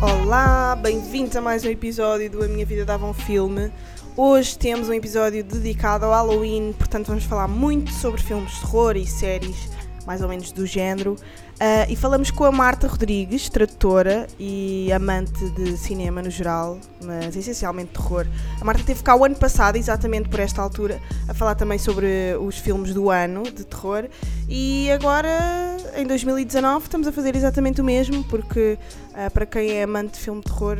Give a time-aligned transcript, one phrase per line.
[0.00, 3.72] Olá, bem-vindos a mais um episódio do A Minha Vida Dava um Filme.
[4.16, 8.96] Hoje temos um episódio dedicado ao Halloween, portanto vamos falar muito sobre filmes de terror
[8.96, 9.68] e séries
[10.08, 11.16] mais ou menos do género.
[11.60, 17.36] Ah, e falamos com a Marta Rodrigues, tradutora e amante de cinema no geral, mas
[17.36, 18.26] essencialmente terror.
[18.58, 20.98] A Marta esteve cá o ano passado, exatamente por esta altura,
[21.28, 22.06] a falar também sobre
[22.40, 24.08] os filmes do ano de terror.
[24.48, 28.78] E agora, em 2019, estamos a fazer exatamente o mesmo, porque
[29.12, 30.78] ah, para quem é amante de filme de terror,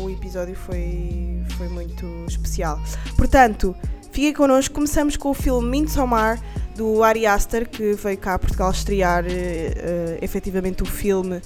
[0.00, 2.78] o episódio foi, foi muito especial.
[3.16, 3.74] Portanto,
[4.12, 4.74] fiquem connosco.
[4.74, 6.40] Começamos com o filme Midsommar,
[6.78, 11.42] do Ari Aster, que veio cá a Portugal estrear eh, efetivamente o filme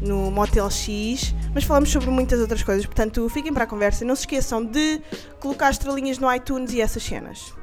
[0.00, 4.04] no Motel X, mas falamos sobre muitas outras coisas, portanto fiquem para a conversa.
[4.04, 5.00] Não se esqueçam de
[5.38, 7.54] colocar estrelinhas no iTunes e essas cenas.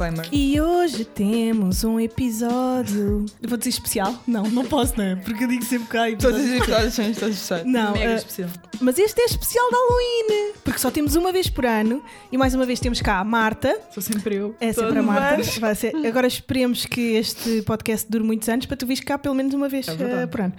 [0.00, 0.26] Disclaimer.
[0.32, 3.26] E hoje temos um episódio.
[3.46, 4.22] Vou dizer especial?
[4.26, 5.16] Não, não posso, não é?
[5.16, 7.66] Porque eu digo sempre cá e Todos os episódios são fechados.
[7.66, 8.48] Não, Mega eh, especial.
[8.80, 12.54] mas este é especial de Halloween, porque só temos uma vez por ano e mais
[12.54, 13.78] uma vez temos cá a Marta.
[13.92, 14.56] Sou sempre eu.
[14.58, 15.42] É sempre a Marta.
[15.60, 19.34] Vai ser- Agora esperemos que este podcast dure muitos anos para tu vires cá pelo
[19.34, 20.54] menos uma vez É eh, por ano.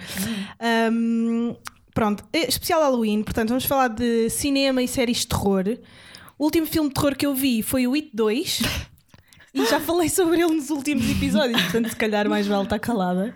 [0.94, 1.56] Um,
[1.96, 5.64] pronto, é especial Halloween, portanto vamos falar de cinema e séries de terror.
[6.38, 8.62] O último filme de terror que eu vi foi o It 2
[9.54, 13.36] e já falei sobre ele nos últimos episódios, portanto se calhar mais vale estar calada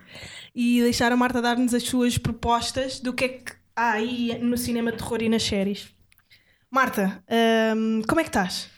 [0.53, 4.57] e deixar a Marta dar-nos as suas propostas do que é que há aí no
[4.57, 5.94] cinema de terror e nas séries.
[6.72, 7.23] Marta,
[7.75, 8.69] um, como é que estás?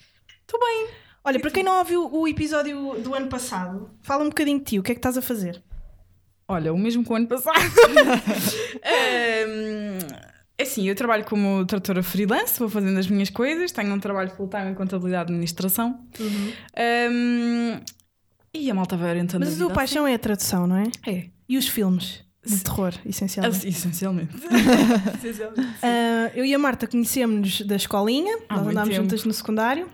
[0.42, 0.88] Estou bem.
[1.24, 4.80] Olha, para quem não ouviu o episódio do ano passado, fala um bocadinho de ti,
[4.80, 5.62] o que é que estás a fazer?
[6.48, 7.60] Olha, o mesmo que o ano passado.
[8.84, 9.98] Ehm,
[10.58, 14.30] é assim, eu trabalho como tradutora freelance, vou fazendo as minhas coisas, tenho um trabalho
[14.32, 16.00] full-time em contabilidade e administração.
[16.76, 17.80] Ehm,
[18.54, 20.84] e a malta vai orientando Mas a paixão é a tradução, não é?
[20.84, 20.92] assim.
[21.08, 21.26] É.
[21.48, 23.58] E os filmes de terror, essencialmente.
[23.58, 24.36] Assim, Essencialmente.
[25.16, 25.68] Essencialmente.
[25.84, 29.02] Ah, eu e a Marta conhecemos-nos da escolinha, Há nós andámos tempo.
[29.04, 29.88] juntas no secundário.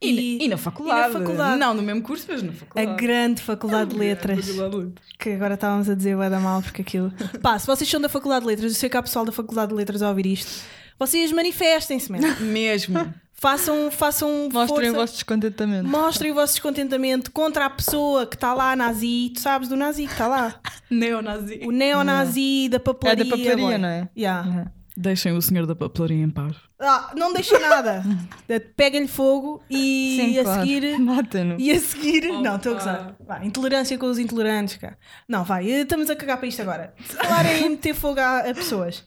[0.00, 1.12] E, na- e na faculdade.
[1.12, 1.58] faculdade.
[1.58, 2.96] Não no mesmo curso, mas na A faculdade.
[3.02, 4.46] grande faculdade de letras.
[4.46, 5.06] Faculdade de Letras.
[5.18, 7.12] Que agora estávamos a dizer vai dar mal porque aquilo.
[7.42, 9.70] Pá, se vocês são da faculdade de letras, eu sei que há pessoal da faculdade
[9.70, 10.62] de letras a ouvir isto.
[10.98, 12.26] Vocês manifestem-se, mesmo.
[12.40, 13.14] Mesmo.
[13.34, 14.90] façam, façam Mostrem força.
[14.90, 15.86] o vosso descontentamento.
[15.88, 19.30] Mostrem o vosso descontentamento contra a pessoa que está lá, nazi.
[19.34, 20.54] Tu sabes do nazi que está lá?
[20.90, 21.60] Neonazi.
[21.64, 23.24] O neonazi da É papelaria.
[23.24, 23.78] da papelaria, boy.
[23.78, 24.08] não é?
[24.16, 24.70] Yeah.
[24.96, 26.56] Deixem o senhor da papelaria em paz.
[26.80, 28.02] Ah, não deixa nada.
[28.76, 30.60] Pega-lhe fogo e Sim, a claro.
[30.60, 30.98] seguir.
[30.98, 31.60] Mata-no.
[31.60, 32.28] E a seguir.
[32.30, 33.16] Oh, não, estou a gozar.
[33.20, 34.96] Vá, intolerância com os intolerantes, cá.
[35.28, 36.94] Não, vai, eh, estamos a cagar para isto agora.
[36.98, 39.04] Falar em meter fogo a, a pessoas.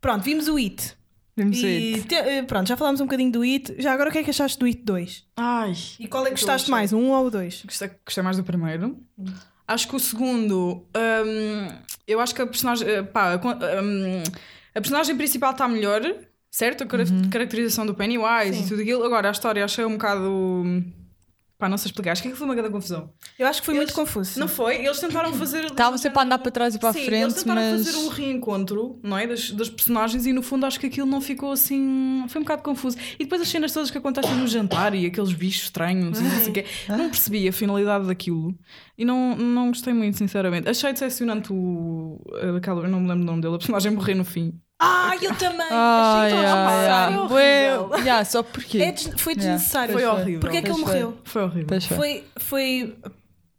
[0.00, 0.94] Pronto, vimos o It.
[1.36, 2.06] Vimos E isso.
[2.06, 3.74] te- eh, pronto, já falámos um bocadinho do It.
[3.78, 5.24] Já agora o que é que achaste do It 2?
[5.36, 5.74] Ai.
[6.00, 7.62] E qual é que gostaste mais, um ou o dois?
[7.62, 8.96] Gostei, gostei mais do primeiro.
[9.68, 10.86] Acho que o segundo.
[10.96, 11.68] hum,
[12.06, 12.88] eu acho que a personagem.
[12.88, 13.34] eh, Pá,
[13.82, 14.22] hum,
[14.76, 16.02] a personagem principal está melhor,
[16.50, 16.84] certo?
[16.84, 18.64] A cara- caracterização do Pennywise Sim.
[18.64, 19.04] e tudo aquilo.
[19.04, 20.28] Agora, a história achei um bocado.
[20.30, 20.92] hum,
[21.58, 22.12] Pá, não sei explicar.
[22.12, 23.10] Acho que foi uma grande confusão.
[23.38, 24.38] Eu acho que foi Eles- muito confuso.
[24.38, 24.76] Não foi?
[24.84, 25.64] Eles tentaram fazer.
[25.64, 27.86] Estava sempre a andar para trás e para a Sim, eles frente, tentaram mas.
[27.86, 29.26] fazer um reencontro não é?
[29.26, 32.26] das, das personagens e no fundo acho que aquilo não ficou assim.
[32.28, 32.98] Foi um bocado confuso.
[33.18, 36.30] E depois as cenas todas que acontecem no jantar e aqueles bichos estranhos e não
[36.40, 36.66] sei o quê.
[36.90, 38.54] Não percebi a finalidade daquilo
[38.98, 40.68] e não, não gostei muito, sinceramente.
[40.68, 42.20] Achei decepcionante o.
[42.58, 44.52] aquela, eu não me lembro o nome dele, a personagem morrer no fim.
[44.78, 45.66] Ah, eu também!
[45.70, 47.14] Ah, Achei tão yeah, desnecessário.
[47.14, 47.22] yeah.
[47.22, 47.88] horrível.
[47.88, 48.78] Bué- yeah, só porque.
[48.82, 49.92] É des- foi desnecessário.
[49.94, 50.10] Foi foi.
[50.10, 50.40] horrível.
[50.40, 50.84] Porquê é que ele foi.
[50.84, 51.16] morreu?
[51.24, 51.80] Foi horrível.
[51.80, 51.96] Foi.
[51.96, 52.96] Foi, foi.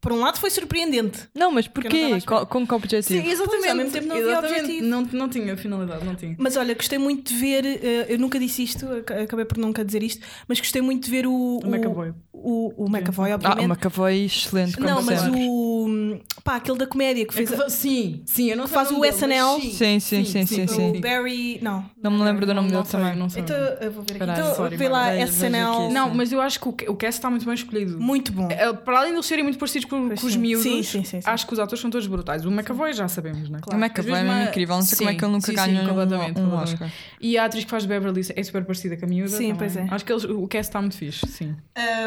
[0.07, 1.27] Por um lado, foi surpreendente.
[1.35, 1.97] Não, mas porquê?
[1.97, 2.21] espera.
[2.21, 3.21] Co- Com que objetivo?
[3.21, 3.59] Sim, exatamente.
[3.59, 4.85] Pois, ao mesmo tempo não havia objetivo.
[4.87, 6.33] Não, não tinha finalidade, não tinha.
[6.39, 7.65] Mas olha, gostei muito de ver.
[7.65, 11.11] eh, eu nunca disse isto, ac- acabei por nunca dizer isto, mas gostei muito de
[11.11, 11.59] ver o.
[11.61, 12.13] O McAvoy.
[12.31, 13.65] O, o McAvoy, Ah, obviamente.
[13.65, 15.41] o McAvoy, excelente, como não, mas sempre.
[15.49, 16.19] o.
[16.43, 17.51] Pá, aquele da comédia que fez.
[17.51, 19.57] a- Sim, sim, eu não que sei faz o SNL.
[19.57, 21.01] mas Sim, sim, sim, sim, o sim.
[21.01, 21.59] Barry.
[21.61, 21.83] Não.
[22.01, 23.13] Não me lembro do nome dele também.
[23.15, 23.41] não sei.
[23.41, 24.31] Então eu vou ver aqui.
[24.31, 25.85] Então sorry, vê lá SNL.
[25.85, 25.93] aqui.
[25.93, 27.99] Não, mas eu acho que o, o cast está muito bem escolhido.
[27.99, 28.47] Muito bom.
[28.49, 30.39] É, Para além de eles serem muito parecidos com, Pois com os sim.
[30.39, 31.29] miúdos, Sim, sim, sim, sim.
[31.29, 32.45] acho que os atores são todos brutais.
[32.45, 33.61] O McAvoy já sabemos, não é?
[33.75, 35.85] O McAvoy é mesmo incrível, não sei como é que ele nunca sim, ganhou sim,
[35.85, 36.73] um- completamente, um completamente.
[36.73, 36.91] Oscar.
[37.19, 39.29] E a atriz que faz Beverly é super parecida com a miúda.
[39.29, 39.55] Sim, também.
[39.57, 39.87] pois é.
[39.89, 41.55] Acho que eles, o cast está muito fixe, sim.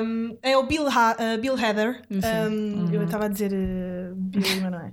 [0.02, 2.02] Um, é o Bill, Ha- uh, Bill Heather.
[2.10, 2.18] Sim.
[2.50, 4.92] Um, Eu estava a dizer uh, Bill, mas não é.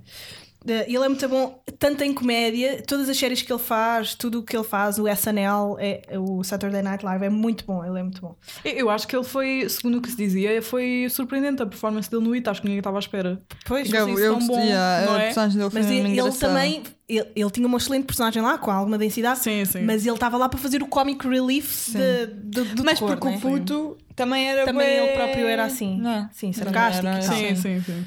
[0.66, 4.40] Uh, ele é muito bom, tanto em comédia, todas as séries que ele faz, tudo
[4.40, 7.98] o que ele faz, o SNL, é, o Saturday Night Live, é muito bom, ele
[8.00, 8.36] é muito bom.
[8.66, 12.10] Eu, eu acho que ele foi, segundo o que se dizia, foi surpreendente a performance
[12.12, 13.42] dele no IT, acho que ninguém estava à espera.
[13.66, 15.26] Pois, Eu, isso eu tão bom, yeah, não a é?
[15.26, 18.70] personagem dele foi mas ele, ele também, ele, ele tinha uma excelente personagem lá, com
[18.70, 19.84] alguma densidade, Sim, sim.
[19.84, 23.30] mas ele estava lá para fazer o comic relief de, do, do Mas terror, porque
[23.30, 23.38] né?
[23.38, 25.98] o puto também era Também bué- ele próprio era assim.
[25.98, 26.30] Não é?
[26.34, 27.38] Sim, sarcástico era- e tal.
[27.38, 28.06] Sim, sim, sim.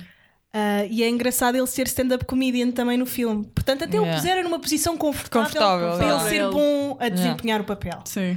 [0.52, 3.44] Ah, e é engraçado ele ser stand-up comedian também no filme.
[3.54, 4.20] Portanto, até o Yeah.
[4.20, 6.28] puseram numa posição confortável, Confortável, para ele yeah.
[6.28, 8.00] ser bom a desempenhar o papel.
[8.04, 8.36] Sim.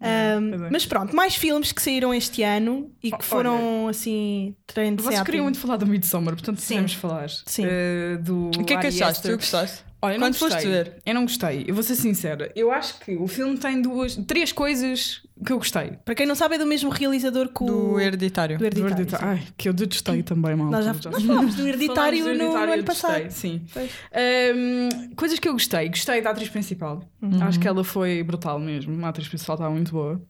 [0.00, 0.70] Um, Pois é.
[0.70, 5.20] mas pronto, mais filmes que saíram este ano e que Olha, foram assim trend Vocês
[5.22, 6.74] queriam muito falar do Midsommar, portanto Sim.
[6.74, 7.64] podemos falar Sim.
[7.66, 9.28] eh, do O que é que achaste?
[9.28, 9.87] Tu gostaste?
[10.00, 10.50] Olha, eu não Quando gostei.
[10.50, 10.96] foste ver?
[11.04, 11.64] Eu não gostei.
[11.66, 12.52] Eu vou ser sincera.
[12.54, 15.98] Eu acho que o filme tem duas, três coisas que eu gostei.
[16.04, 18.58] Para quem não sabe, é do mesmo realizador que o Do Hereditário.
[18.58, 18.94] do Hereditário.
[18.94, 19.26] Do Hereditário.
[19.28, 20.70] Ai, que eu detestei também, mal.
[20.70, 23.14] Nós já nós falámos do Hereditário, no, no ano eu passado.
[23.14, 23.88] detestei, Sim.
[24.12, 25.88] Ahm, coisas que eu gostei.
[25.88, 27.02] Gostei da atriz principal.
[27.20, 27.42] Uhum.
[27.42, 29.04] Acho que ela foi brutal mesmo.
[29.04, 30.20] A atriz principal estava muito boa.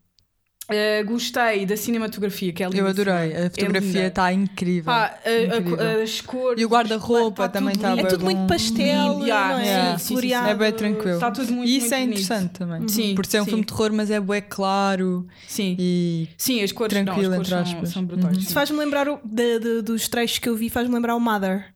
[0.69, 3.13] Ah, gostei da cinematografia, que é Eu adorei.
[3.15, 4.85] A É fotografia está incrível.
[4.85, 6.03] Pá, a- a- Incrível.
[6.03, 6.61] as cores.
[6.61, 8.07] E o guarda-roupa Tá também está lindo.
[8.07, 9.65] É tudo muito pastel, Lindo, yeah, não é?
[9.67, 9.99] yeah.
[9.99, 10.35] Sim, Sim, sim.
[10.35, 11.15] É bem tranquilo.
[11.15, 12.21] Está tudo muito, e isso muito é bonito.
[12.21, 12.89] interessante também.
[12.89, 13.51] Sim, Por ser um sim.
[13.51, 15.75] filme de terror, mas é bué claro Sim.
[15.79, 17.89] e Sim, as cores, Tranquilo, não, as cores entre são, aspas.
[17.91, 18.37] são brutais.
[18.37, 18.43] Uhum.
[18.43, 21.73] Isso faz-me lembrar o, de- de- dos trechos que eu vi, faz-me lembrar o Mother.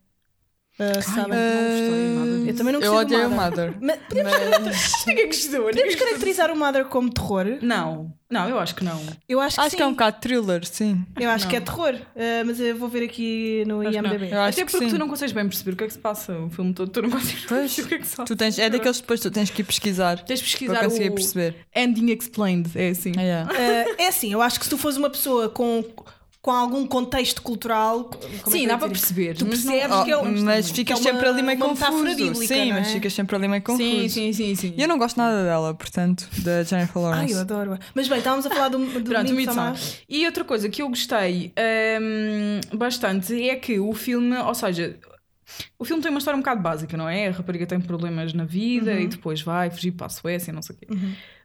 [0.79, 2.47] Uh, sabem?
[2.47, 3.73] Eu também não eu gostei odiei do o Mother.
[3.79, 5.59] Mas podemos, Mas Ninguém gostou.
[5.59, 7.45] ninguém podemos caracterizar o Mother como terror?
[7.61, 8.99] Não, não, eu acho que não.
[9.29, 9.77] Eu acho que acho sim.
[9.77, 11.05] que é um bocado thriller, sim.
[11.19, 11.51] Eu acho Não.
[11.51, 13.95] que é terror, uh, mas eu vou ver aqui no Acho.
[13.95, 14.31] IMDb.
[14.31, 14.91] Eu acho Até que porque sim.
[14.91, 17.01] tu não consegues bem perceber o que é que se passa o filme todo, tu
[17.03, 18.25] não consegues Pois, o que é que se passa.
[18.25, 20.83] Tu tens, é daqueles que depois tu tens que ir pesquisar Tens de pesquisar para
[20.85, 21.55] conseguir o perceber.
[21.75, 23.11] Ending Explained, é assim.
[23.15, 23.51] Ah, yeah.
[23.51, 25.83] Uh, é assim, eu acho que se tu fores uma pessoa com,
[26.43, 28.11] com algum contexto cultural.
[28.45, 29.33] é Sim, eu dá para perceber.
[29.37, 31.57] Tu mas não- percebes que é um- mas que ficas é uma- sempre ali meio
[31.57, 32.03] confuso.
[32.15, 32.91] bíblica, sim, mas é?
[32.91, 33.89] ficas sempre ali meio confuso.
[33.89, 34.73] Sim, sim, sim, sim.
[34.77, 37.33] E eu não gosto nada dela, portanto, da Jennifer Ai, Lawrence.
[37.33, 37.79] eu adoro.
[37.95, 39.75] Mas bem, estávamos a falar do, do Pronto, Midsommar.
[40.09, 41.53] E outra coisa que eu gostei
[42.01, 44.99] hum, bastante é que o filme, ou seja,
[45.79, 47.27] o filme tem uma história um bocado básica, não é?
[47.27, 48.99] A rapariga tem problemas na vida Uhum.
[48.99, 50.87] e depois vai fugir para a Suécia, não sei o quê.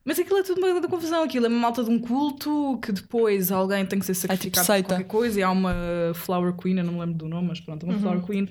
[0.09, 1.23] Mas aquilo é tudo uma grande confusão.
[1.23, 4.67] Aquilo é uma malta de um culto que depois alguém tem que ser tipo sacrificado
[4.67, 4.89] por seita.
[4.89, 5.39] qualquer coisa.
[5.39, 5.75] E há uma
[6.15, 7.93] Flower Queen, eu não me lembro do nome, mas pronto, Uhum.
[7.93, 8.49] uma Flower Queen.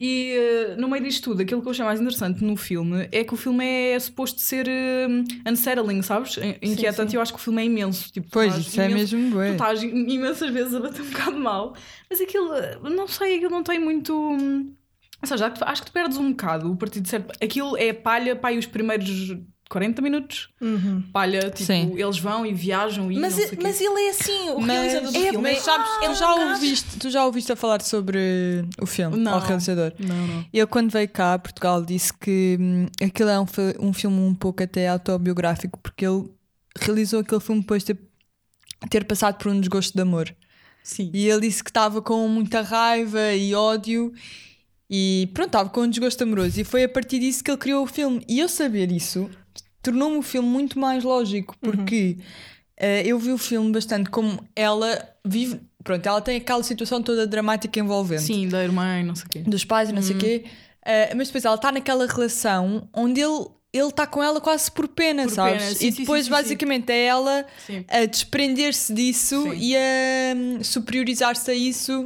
[0.00, 3.22] E eh, no meio disto tudo, aquilo que eu achei mais interessante no filme é
[3.24, 6.38] que o filme é suposto ser hum, unsettling, sabes?
[6.62, 7.10] Inquietante.
[7.10, 7.16] sim.
[7.18, 8.10] Eu acho que o filme é imenso.
[8.10, 11.38] Tipo, tu Pois, isso é imenso- mesmo Tu estás imensas vezes a bater um bocado
[11.38, 11.74] mal,
[12.08, 12.48] mas aquilo,
[12.90, 14.14] não sei, aquilo não tem muito.
[14.14, 14.72] hum,
[15.22, 17.32] Ou seja, acho que te perdes um bocado o partido certo.
[17.42, 19.36] Aquilo é palha aí os primeiros
[19.68, 20.48] 40 minutos.
[20.60, 21.02] Uhum.
[21.12, 21.92] Palha, tipo, Sim.
[21.96, 23.58] eles vão e viajam e Mas, não sei o quê.
[23.62, 25.38] mas ele é assim, o Mas, realizador do é, filme.
[25.52, 29.16] mas sabes, é tu, já gajo- ouviste, tu já ouviste a falar sobre o filme,
[29.16, 29.34] Não.
[29.34, 29.92] ao realizador?
[29.98, 30.44] Não, não.
[30.52, 33.46] Ele, quando veio cá a Portugal, disse que hum, aquilo é um,
[33.80, 36.24] um filme um pouco até autobiográfico, porque ele
[36.78, 38.00] realizou aquele filme depois de ter,
[38.88, 40.32] ter passado por um desgosto de amor.
[40.82, 41.10] Sim.
[41.12, 44.12] E ele disse que estava com muita raiva e ódio
[44.88, 46.60] e pronto, estava com um desgosto amoroso.
[46.60, 48.24] E foi a partir disso que ele criou o filme.
[48.28, 49.28] E eu saber isso
[49.86, 52.18] tornou-me o filme muito mais lógico, porque
[52.76, 55.60] eh, eu vi o filme bastante como ela vive.
[55.82, 59.28] Pronto, ela tem aquela situação toda dramática envolvente Sim, da irmã e não sei o
[59.28, 59.38] quê.
[59.46, 60.44] dos pais e não sei o quê.
[60.84, 64.88] Eh, mas depois ela está naquela relação onde ele ele está com ela quase por
[64.88, 65.62] pena, Por sabes?
[65.62, 67.44] pena, sim, e depois, sim, sim, basicamente, é ela
[67.88, 69.80] a desprender-se disso e a
[70.34, 72.04] hum, superiorizar-se a isso.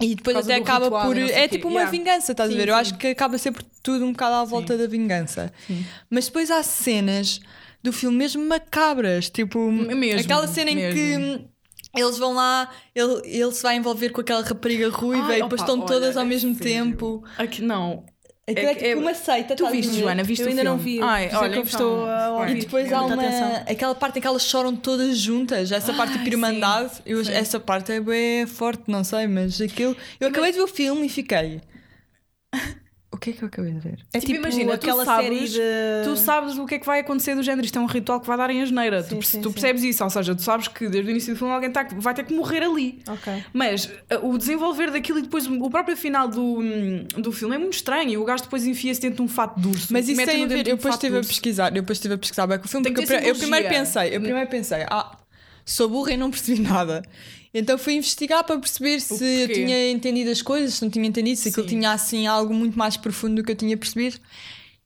[0.00, 1.16] E depois até acaba ritual por.
[1.18, 1.90] É tipo uma Yeah.
[1.90, 2.68] vingança, estás Sim, a ver?
[2.68, 2.80] Eu sim.
[2.80, 5.52] acho que acaba sempre tudo um bocado à volta da vingança.
[5.66, 5.84] Sim.
[6.08, 7.40] Mas depois há cenas
[7.82, 11.48] do filme mesmo macabras, tipo mesmo, aquela cena em que mesmo.
[11.96, 15.60] eles vão lá, ele, ele se vai envolver com aquela rapariga ruiva Ai, e depois
[15.62, 16.72] opa, estão todas olha, ao é mesmo sério.
[16.72, 17.24] tempo.
[17.38, 18.04] Aqui, não.
[18.48, 20.00] Aquilo É é, tipo é- uma seita, Tu viste?
[20.00, 20.24] Joana?
[20.24, 20.98] Viste Eu ainda não filme?
[20.98, 22.56] vi, Ai, isso é olha, eu então, estou a ouvir.
[22.56, 23.22] E depois há uma.
[23.68, 26.92] aquela parte em que elas choram todas juntas, essa parte tipo Ai, irmandade.
[27.06, 27.32] Eu- sim.
[27.32, 29.96] essa parte é bem forte, não sei, mas aquilo.
[30.18, 31.60] Eu acabei de ver o filme e fiquei.
[33.20, 33.98] O que é que eu acabei de ver?
[34.14, 36.04] É Tipo, tipo, imagina, tu aquela sabes- série de.
[36.08, 37.66] Tu sabes o que é que vai acontecer do género.
[37.66, 39.02] Isto é um ritual que vai dar em asneira.
[39.02, 39.52] Sim, tu, sim, tu sim.
[39.52, 40.02] percebes isso.
[40.02, 42.32] Ou seja, tu sabes que desde o início do filme alguém tá- vai ter que
[42.32, 43.02] morrer ali.
[43.06, 43.44] Ok.
[43.52, 47.58] Mas uh, o desenvolver daquilo e depois o próprio final do, hum, do filme é
[47.58, 48.08] muito estranho.
[48.10, 49.92] E o gajo depois enfia-se dentro de um fato de urso.
[49.92, 50.66] Mas isso tem a ver.
[50.66, 52.94] Eu depois estive a pesquisar, eu depois estive a pesquisar bem com o filme, Tem
[52.94, 55.12] que porque eu, eu primeiro pensei, eu primeiro pensei, ah,
[55.72, 57.02] sou burra e não percebi nada.
[57.52, 61.36] Então fui investigar para perceber se eu tinha entendido as coisas, se não tinha entendido,
[61.36, 64.18] se aquilo tinha assim algo muito mais profundo do que eu tinha percebido.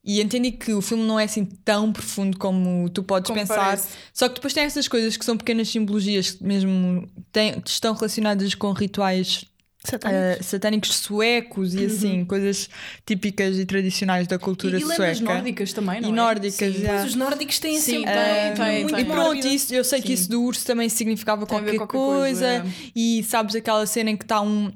[0.06, 3.56] E entendi que o filme não é assim tão profundo como tu podes Como pensar.
[3.56, 3.88] parece.
[4.12, 8.54] Só que depois tem essas coisas que são pequenas simbologias que mesmo têm- estão relacionadas
[8.54, 9.44] com rituais
[10.04, 12.68] eh, satânicos suecos e assim, coisas
[13.04, 15.20] típicas e tradicionais da cultura E, e sueca.
[15.20, 16.14] nórdicas também, não E é?
[16.14, 16.84] nórdicas, Sim.
[16.86, 19.04] Mas os nórdicos têm Sim, tem, tem, muito tem.
[19.04, 22.74] E pronto, isso, eu sei que isso do urso também significava qualquer, qualquer coisa, coisa,
[22.96, 24.72] E sabes aquela cena em que está um.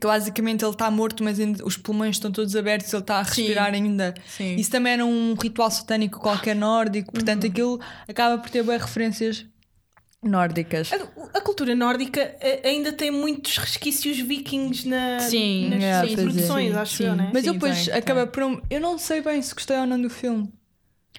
[0.00, 3.22] Que basicamente ele está morto, mas ainda- os pulmões estão todos abertos, ele está a
[3.22, 4.12] respirar ainda.
[4.26, 4.56] Sim.
[4.56, 7.12] Isso também era um ritual satânico qualquer nórdico, Uhum.
[7.12, 9.46] portanto aquilo acaba por ter bem referências
[10.24, 10.90] nórdicas.
[10.92, 16.16] A, a cultura nórdica ainda tem muitos resquícios vikings na, Sim, nas é, é.
[16.16, 17.04] produções, Sim, acho sim.
[17.04, 17.30] eu, né?
[17.32, 18.42] Mas Sim, eu depois acaba por.
[18.42, 20.52] um- Eu não sei bem se gostei ou não do filme.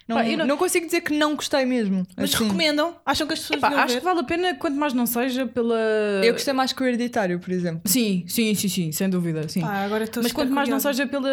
[0.08, 0.46] Não, Pá, eu não...
[0.46, 2.06] não- consigo dizer que não gostei mesmo.
[2.16, 2.44] Mas assim.
[2.44, 2.96] recomendam?
[3.04, 4.00] Acham que as pessoas Pá, deviam acho ver?
[4.02, 5.76] que vale a pena, quanto mais não seja, pela.
[6.24, 7.82] Eu gostei mais que o Hereditário, por exemplo.
[7.86, 9.48] Sim, sim, sim, sim, sem dúvida.
[9.50, 9.62] Sim.
[9.62, 11.28] Pá, agora estou Mas quanto mais não seja pela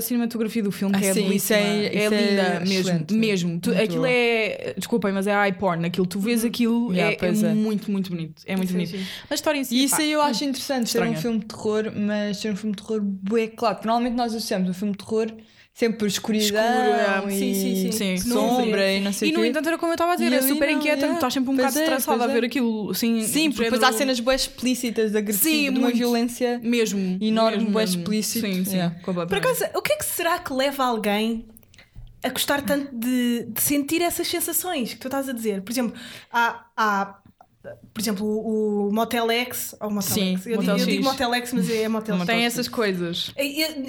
[0.00, 1.36] cinematografia do filme, Ah, que é sim, belíssima.
[1.36, 3.06] isso é- é, é linda mesmo.
[3.12, 3.60] mesmo.
[3.60, 4.06] Tu- aquilo bom.
[4.08, 4.74] é.
[4.76, 5.86] Desculpem, mas é eye porn.
[5.86, 7.54] Aquilo, tu vês aquilo, Yeah, é, é é.
[7.54, 8.42] muito, muito bonito.
[8.44, 8.90] É muito Sim, bonito.
[8.90, 9.04] sim.
[9.22, 9.76] Mas a história em si.
[9.76, 12.74] E isso aí eu acho interessante, ser um filme de terror, mas ser um filme
[12.74, 13.78] de terror bué claro.
[13.84, 15.30] Normalmente nós associamos um filme de terror
[15.78, 17.34] sempre por escuridão Escuro, é.
[17.34, 18.16] e Sim, sim, sim.
[18.30, 19.48] sombra e não sei E o no quê.
[19.48, 21.12] entanto era como eu estava a dizer, E é ali super não, yeah.
[21.14, 22.34] estás sempre um Pois bocado é, estressada pois a é.
[22.40, 22.90] ver aquilo.
[22.90, 25.96] Assim, Sim, do porque depois há género- cenas bué explícitas, agressivas, Sim, de uma muito.
[25.98, 28.00] violência mesmo enorme, mesmo, bué mesmo.
[28.00, 28.46] explícito.
[28.46, 28.96] Sim, sim, Yeah.
[29.04, 31.46] Por acaso, o que é que será que leva alguém
[32.24, 35.60] a gostar tanto de, de sentir essas sensações que tu estás a dizer?
[35.60, 35.94] Por exemplo,
[36.32, 37.18] há, há
[37.92, 40.46] por exemplo, o, o Motel X, ou Motel Sim, X.
[40.46, 41.12] Eu, Motel digo, eu digo X.
[41.12, 42.26] Motel X, mas é Motel X.
[42.26, 43.30] Tem essas coisas.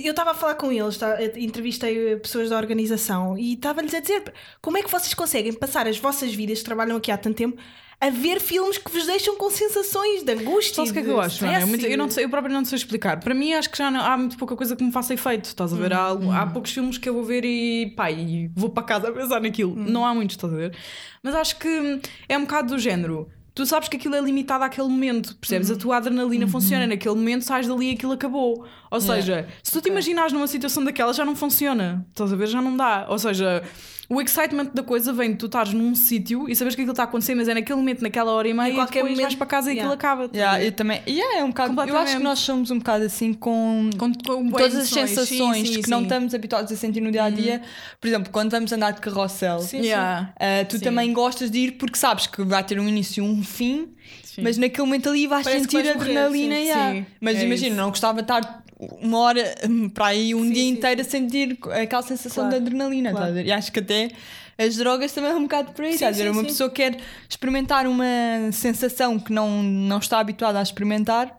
[0.03, 1.17] Eu estava a falar com eles, tá?
[1.37, 5.97] Entrevistei pessoas da organização e estava-lhes a dizer como é que vocês conseguem passar as
[5.97, 7.57] vossas vidas, que trabalham aqui há tanto tempo,
[7.99, 10.75] a ver filmes que vos deixam com sensações de angústia.
[10.75, 11.43] Sabe o que é que eu acho?
[11.43, 13.19] É muito- eu, não sei, eu próprio não sei explicar.
[13.19, 15.45] Para mim, acho que já não- há muito pouca coisa que me faça efeito.
[15.45, 15.91] Estás a ver?
[15.93, 16.31] Há, Hum.
[16.31, 19.41] há poucos filmes que eu vou ver e pá, e vou para casa a pensar
[19.41, 19.71] naquilo.
[19.71, 19.85] Hum.
[19.89, 20.75] Não há muitos, estás a ver?
[21.23, 23.29] Mas acho que hum, é um bocado do género.
[23.57, 25.71] Tu sabes que aquilo é limitado àquele momento, percebes?
[25.71, 25.73] Hum.
[25.73, 28.67] A tua adrenalina funciona naquele momento, sais dali e aquilo acabou.
[28.89, 32.05] Ou seja, se tu te imaginares numa situação daquela, já não funciona.
[32.09, 32.47] Estás a ver?
[32.47, 33.05] Já não dá.
[33.09, 33.61] Ou seja,
[34.09, 37.03] o excitement da coisa vem de tu estares num sítio e sabes que aquilo está
[37.03, 39.37] a acontecer, mas é naquele momento, naquela hora e meia, e qualquer depois vais momento-
[39.37, 39.93] para casa e Yeah.
[39.93, 40.29] aquilo acaba.
[40.33, 41.01] Yeah, eu também.
[41.05, 44.49] Yeah, é um bocado, eu acho que nós somos um bocado assim com, Com, com
[44.51, 45.09] todas as emoções.
[45.09, 46.03] sensações Sim, sim, que não sim.
[46.03, 46.07] Uhum.
[46.07, 47.61] estamos habituados a sentir no dia a dia.
[47.99, 50.33] Por exemplo, quando vamos andar de carrossel, Sim, Yeah.
[50.39, 50.83] ah, tu Sim.
[50.85, 53.89] também gostas de ir porque sabes que vai ter um início e um fim,
[54.37, 54.43] Sim.
[54.43, 56.55] mas naquele momento ali vais Parece sentir vais morrer, adrenalina.
[56.55, 56.61] sim.
[56.61, 56.93] yeah.
[56.93, 57.77] Sim, Mas é imagina, isso.
[57.77, 58.63] não gostava de estar
[59.01, 62.49] uma hora hum, para aí um Sim, dia sim, inteiro a sentir aquela sensação Claro,
[62.61, 63.09] de adrenalina.
[63.11, 63.25] claro.
[63.25, 63.47] estás a ver?
[63.49, 64.11] E acho que até.
[64.59, 66.29] As drogas também é um bocado por aí, Sim, estás a ver?
[66.29, 66.47] sim, Uma sim.
[66.47, 66.97] pessoa quer
[67.29, 68.05] experimentar uma
[68.51, 71.35] sensação que não, não está habituada a experimentar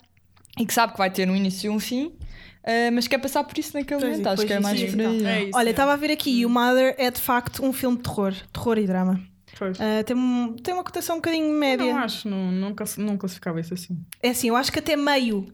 [0.56, 2.12] e que sabe que vai ter um início e um fim,
[2.62, 4.26] eh, mas quer passar por isso naquele Pois, momento.
[4.28, 5.18] Acho que é mais isso por e aí.
[5.22, 5.30] tal.
[5.30, 5.70] É isso, Olha, é.
[5.70, 8.86] estava a ver aqui, o Mother é de facto um filme de terror, terror e
[8.86, 9.20] drama.
[9.78, 11.84] Ah, tem, um- tem uma cotação um bocadinho média.
[11.92, 13.98] Não acho, não, não, não classificava isso assim.
[14.22, 15.46] É assim, eu acho que até meio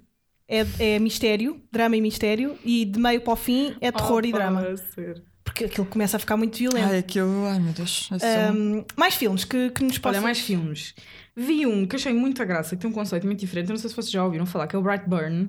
[0.49, 4.29] é, é mistério, drama e mistério, e de meio para o fim é terror e
[4.29, 4.77] Opa, drama.
[4.95, 5.23] ser.
[5.43, 6.89] Porque aquilo começa a ficar muito violento.
[6.89, 8.09] Ai, aquilo, ai meu Deus.
[8.11, 10.23] eu sou- Ahm, mais filmes que, que nos Olha, possam...
[10.23, 10.95] mais filmes.
[11.37, 13.69] Vi um que achei muita graça, que tem um conceito muito diferente.
[13.69, 15.49] Eu não sei se vocês já ouviram falar, que é o Brightburn,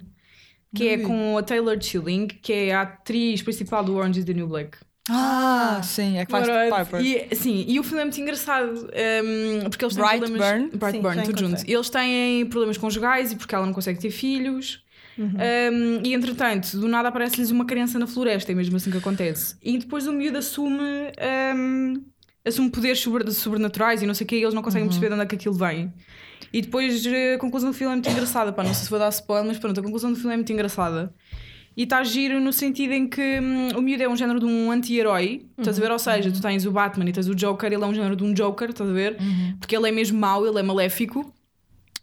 [0.76, 1.04] que é vi.
[1.04, 4.78] com a Taylor Chilling, que é a atriz principal do Orange is the New Black.
[5.10, 7.02] Ah, sim, é que faz Piper.
[7.02, 10.38] E, sim, e o filme é muito engraçado um, porque eles têm Brightburn?
[10.40, 10.80] problemas.
[10.80, 11.64] Brightburn, Sim, já tudo junto.
[11.72, 14.84] Eles têm problemas conjugais e porque ela não consegue ter filhos.
[15.18, 15.28] Uhum.
[15.30, 19.56] Um, e entretanto, do nada aparece-lhes uma criança na floresta, é mesmo assim que acontece.
[19.62, 20.82] E depois o miúdo assume,
[21.56, 22.04] um,
[22.44, 25.14] assume poderes sobre- sobrenaturais e não sei o que, e eles não conseguem perceber de
[25.14, 25.94] onde é que aquilo vem.
[26.52, 28.52] E depois eh, a conclusão do filme é muito engraçada.
[28.54, 30.52] Pá, não sei se vou dar spoiler, mas pronto, a conclusão do filme é muito
[30.54, 31.14] engraçada.
[31.78, 34.72] E está giro no sentido em que hum, o miúdo é um género de um
[34.72, 35.92] anti-herói, estás a ver?
[35.92, 38.24] Ou seja, tu tens o Batman e tens o Joker, ele é um género de
[38.24, 39.18] um Joker, estás a ver?
[39.60, 41.34] Porque ele é mesmo mau, ele é maléfico.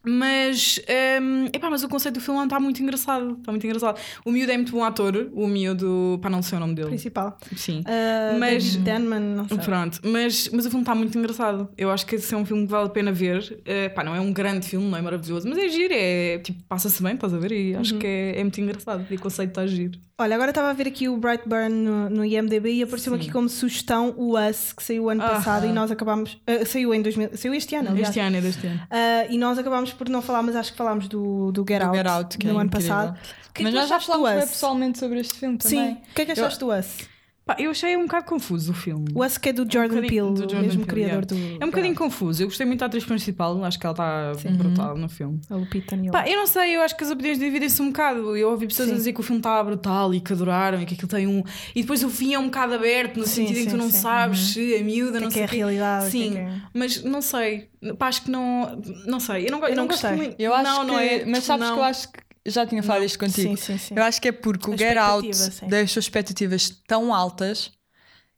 [0.05, 0.81] Mas,
[1.23, 3.37] hum, epá, mas o conceito do filme está muito engraçado.
[3.39, 3.99] Está muito engraçado.
[4.25, 6.89] O miúdo é muito bom ator, o miúdo, pá, não sei o nome dele.
[6.89, 7.37] Principal.
[7.57, 7.83] Sim.
[7.87, 9.59] Ah, Mas- Denman, não sei.
[9.59, 11.69] Pronto, mas, mas o filme está muito engraçado.
[11.79, 13.61] Eu acho que esse é um filme que vale a pena ver.
[13.65, 16.63] Eh, pá, não é um grande filme, não é maravilhoso, mas é giro, é tipo,
[16.65, 17.53] passa-se bem, estás a ver?
[17.53, 19.07] E acho que é, é muito engraçado.
[19.11, 19.99] E o conceito está giro.
[20.19, 23.49] Olha, agora estava a ver aqui o Brightburn no, no IMDB e apareceu aqui como
[23.49, 25.31] sugestão o Us, que saiu ano Ah.
[25.31, 26.39] passado e nós acabámos.
[26.47, 27.31] ah, saiu em 2000.
[27.37, 28.09] Saiu este ano, aliás.
[28.09, 28.81] Este ano é deste ano.
[28.91, 31.87] Ah, e nós acabámos por não falar, mas acho que falámos do, do Get Do
[31.87, 32.89] Out, Get Out, que é no ano incrível.
[32.95, 33.19] passado.
[33.55, 35.95] Que é Mas que nós já falámos pessoalmente sobre este filme também.
[35.97, 37.12] Sim, o que é que achaste do Us?
[37.45, 39.07] Pá, eu achei um bocado confuso o filme.
[39.15, 41.57] O Us que é do Jordan bocadinho- Peele, do Jordan mesmo Peele, criador yeah.
[41.57, 41.63] do.
[41.63, 42.41] É um bocadinho confuso.
[42.43, 45.41] Eu gostei muito da atriz principal, acho que ela está brutal no filme.
[45.51, 46.13] A Lupita Nyong'o.
[46.13, 48.37] Pá, eu não sei, eu acho que as opiniões dividem-se um bocado.
[48.37, 48.95] Eu ouvi pessoas Sim.
[48.95, 51.43] a dizer que o filme estava brutal e que adoraram e que aquilo tem um.
[51.75, 53.77] E depois o fim é um bocado aberto, no Sim, sentido em que tu sim,
[53.77, 53.99] não sim.
[53.99, 56.07] sabes se a miúda, que não é que sei é o a realidade?
[56.07, 57.69] é Sim, que é- mas não sei.
[57.99, 58.81] Pá, acho que não.
[59.05, 59.47] Não sei.
[59.47, 60.17] Eu não, go- Eu não gosto gostei.
[60.17, 60.37] muito.
[60.41, 61.25] Eu acho não, que, não é.
[61.27, 61.75] mas sabes não.
[61.75, 63.07] que eu acho que eu já tinha falado Não.
[63.07, 63.57] isto contigo.
[63.57, 63.95] Sim, sim, sim.
[63.97, 65.67] Eu acho que é porque o Get Out sim.
[65.69, 67.71] deixou expectativas tão altas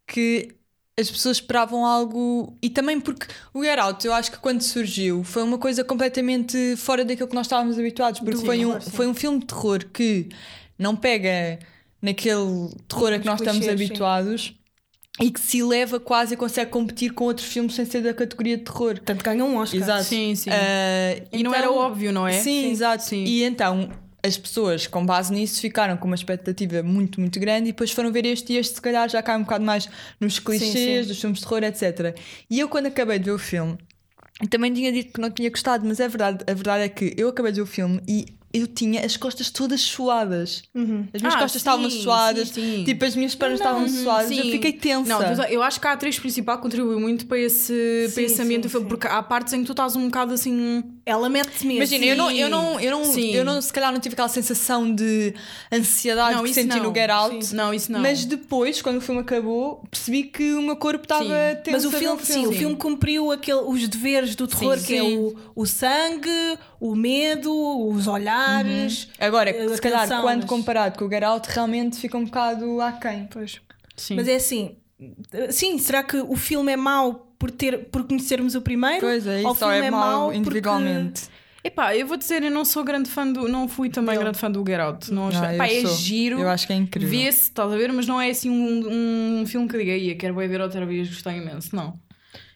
[0.06, 0.54] que
[0.98, 2.56] as pessoas esperavam algo.
[2.62, 6.76] E também porque o Get Out, eu acho que quando surgiu, foi uma coisa completamente
[6.76, 8.20] fora daquilo que nós estávamos habituados.
[8.20, 8.90] Porque Do foi um, sim.
[8.90, 10.28] foi um filme de terror que
[10.78, 11.58] não pega
[12.00, 14.56] naquele terror a que nós estamos clichês, sim.
[15.20, 18.56] E que se eleva quase e consegue competir com outros filmes sem ser da categoria
[18.56, 18.94] de terror.
[18.94, 19.80] Portanto, ganha um Oscar.
[19.80, 20.04] Exato.
[20.04, 20.50] Sim, sim.
[20.50, 22.32] Ah, E não era então- óbvio, não é?
[22.32, 22.70] Sim, Sim.
[22.72, 23.02] exato.
[23.04, 23.24] Sim.
[23.24, 23.90] E então
[24.24, 28.10] as pessoas, com base nisso, ficaram com uma expectativa muito, muito grande e depois foram
[28.10, 31.08] ver este e este, se calhar, já cai um bocado mais nos clichês sim.
[31.08, 32.16] dos filmes de terror, etc.
[32.50, 33.76] E eu, quando acabei de ver o filme,
[34.50, 37.28] também tinha dito que não tinha gostado, mas é verdade, a verdade é que eu
[37.28, 40.62] acabei de ver o filme e eu tinha as costas todas suadas.
[40.72, 41.08] Uhum.
[41.12, 42.84] As minhas Ah, costas sim, estavam suadas, sim, sim.
[42.84, 45.08] tipo, as minhas pernas Não, estavam uhum, suadas, eu fiquei tensa.
[45.08, 48.84] Não, eu acho que a atriz principal contribuiu muito para esse, para ambiente sim.
[48.84, 50.84] porque há partes em que tu estás um bocado assim.
[51.06, 51.82] Ela mete-se mesmo.
[51.82, 53.30] Imagina, eu não, eu não, eu não, Sim.
[53.34, 55.34] eu não, se calhar não tive aquela sensação de
[55.70, 56.84] ansiedade Não, que isso senti não.
[56.84, 57.44] no Get Out.
[57.46, 57.54] Sim.
[57.56, 58.00] Não, isso não.
[58.00, 61.24] Mas depois, quando o filme acabou, percebi que o meu corpo estava
[61.62, 61.72] tenso.
[61.72, 64.96] Mas o ver filme, sim, o filme cumpriu aquele, os deveres do terror, Sim, que
[64.96, 67.52] é o, o sangue, o medo,
[67.88, 69.08] os olhares.
[69.18, 72.24] Agora, Eh, se calhar, atenção, quando mas- comparado com o Get Out, realmente fica um
[72.24, 73.28] bocado aquém.
[73.30, 73.60] Pois.
[73.96, 74.16] Sim.
[74.16, 74.76] Mas é assim,
[75.32, 79.00] eh, sim, será que o filme é mau por, ter, por conhecermos o primeiro?
[79.00, 81.22] Pois é, isso o só filme é mau mau porque- individualmente.
[81.62, 83.48] Epá, eu vou dizer, eu não sou grande fã do.
[83.48, 84.24] Não fui também Dele.
[84.24, 85.12] grande fã do Get Out.
[85.12, 85.96] Não achei- Ah, eu Pá, é sou.
[85.96, 86.38] giro.
[86.38, 87.08] Eu acho que é incrível.
[87.10, 90.14] Vê-se, estás a ver, mas não é assim um, um filme que eu diga, ia,
[90.16, 91.74] quero ver outra vez, gostei imenso.
[91.76, 91.98] Não.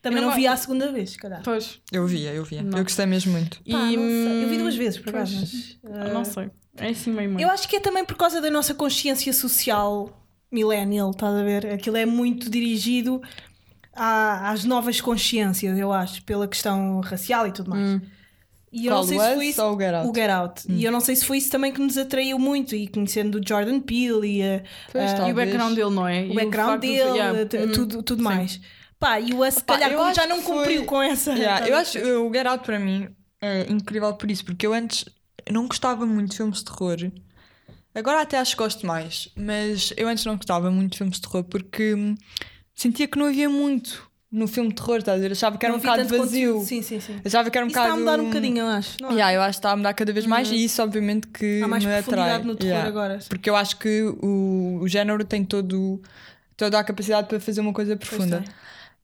[0.03, 1.41] Também Eu não não vi go- à segunda vez, se calhar.
[1.43, 1.81] Pois.
[1.93, 2.63] Eu via, eu via.
[2.63, 2.79] Não.
[2.79, 3.61] Eu gostei mesmo muito.
[3.67, 4.45] E, Pá, não sei.
[4.45, 5.77] Eu vi hum, duas vezes, por acaso.
[5.85, 6.51] eh, Não sei.
[6.77, 7.47] É assim meio meio.
[7.47, 10.15] Eu acho que é também por causa da nossa consciência social
[10.53, 11.67] millennial, estás a ver?
[11.73, 13.21] Aquilo é muito dirigido
[13.99, 17.87] à- às novas consciências, eu acho, pela questão racial e tudo mais.
[17.91, 18.01] Hum.
[18.71, 19.63] E eu não Qual, sei se foi isso.
[19.65, 20.09] ou o Get Out?
[20.11, 20.63] O Get Out.
[20.69, 22.75] E eu não sei se foi isso também que nos atraiu muito.
[22.77, 24.63] E conhecendo o Jordan Peele e a-
[24.93, 26.25] Pois, Ah, E o background dele, não é?
[26.25, 28.61] o background dele, t- tudo, tudo mais.
[29.01, 31.33] Pá, e o Us, se calhar, como já não foi- cumpriu com essa.
[31.33, 33.09] Yeah, eu acho o Get Out para mim
[33.41, 35.05] é incrível por isso, porque eu antes
[35.51, 36.97] não gostava muito de filmes de terror.
[37.95, 41.23] Agora até acho que gosto mais, mas eu antes não gostava muito de filmes de
[41.23, 42.15] terror porque hum,
[42.81, 45.33] sentia que não havia muito no filme de terror, estás a ver?
[45.33, 46.19] Achava que era Não um bocado vazio.
[46.25, 46.65] conteúdo.
[46.67, 47.17] Sim, sim, sim.
[47.25, 48.01] Achava que era um Isso está a bocado.
[48.01, 48.97] mudar um bocadinho, eu acho.
[49.01, 49.13] Não é?
[49.15, 51.69] Yeah, eu acho que está a mudar cada vez mais e isso obviamente que Há
[51.69, 52.39] mais me atrai.
[52.43, 52.89] no terror Yeah.
[52.89, 53.19] agora.
[53.29, 56.03] Porque eu acho que o, o género tem todo,
[56.59, 58.45] toda a capacidade para fazer uma coisa profunda.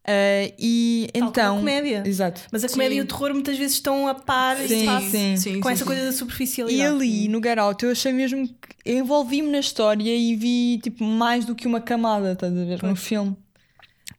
[0.06, 1.56] Ah, e Tal como a então.
[1.56, 2.02] comédia.
[2.04, 2.42] Exato.
[2.52, 2.98] Mas a comédia Sim.
[2.98, 5.60] e o terror muitas vezes estão a par e Sim, espaço sim.
[5.60, 5.86] com essa sim.
[5.86, 6.94] coisa da E superficialidade.
[6.94, 11.46] ali no Get Out eu achei mesmo que envolvi-me na história e vi tipo mais
[11.46, 12.82] do que uma camada, estás a ver?
[12.82, 13.34] No filme.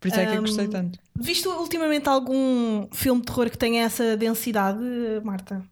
[0.05, 0.99] Por isso é que eu gostei Um, tanto.
[1.19, 4.79] Viste ultimamente algum filme de terror que tenha essa densidade,
[5.23, 5.63] Marta?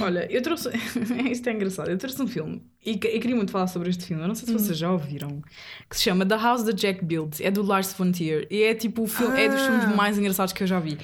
[0.00, 0.70] Olha, eu trouxe.
[1.30, 1.90] Isto é engraçado.
[1.90, 4.22] Eu trouxe um filme e que- eu queria muito falar sobre este filme.
[4.22, 5.42] Eu não sei se vocês já ouviram.
[5.90, 7.40] Que se chama The House That Jack Built.
[7.40, 8.46] É do Lars von Trier.
[8.50, 9.64] E é tipo o filme, é dos Ah.
[9.80, 10.96] filmes mais engraçados que eu já vi.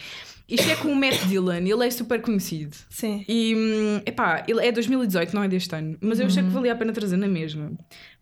[0.53, 1.55] Isto é com o Matt Dillon.
[1.55, 2.77] Ele é super conhecido.
[2.91, 3.25] Sim.
[3.27, 5.97] E hum, epá, ele é 2018, não é deste ano.
[6.01, 7.73] Mas eu achei que valia a pena trazer na mesma.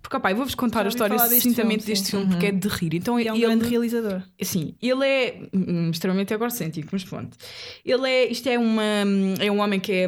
[0.01, 2.95] Porque, opá, eu vou-vos contar a história sucintamente filme, deste filme, porque é de rir.
[2.95, 4.23] Então, é um ele, grande realizador.
[4.40, 7.37] Sim, ele é hum, extremamente egocêntrico, mas pronto.
[7.85, 9.05] Ele é, isto é uma,
[9.40, 10.05] é um homem que é,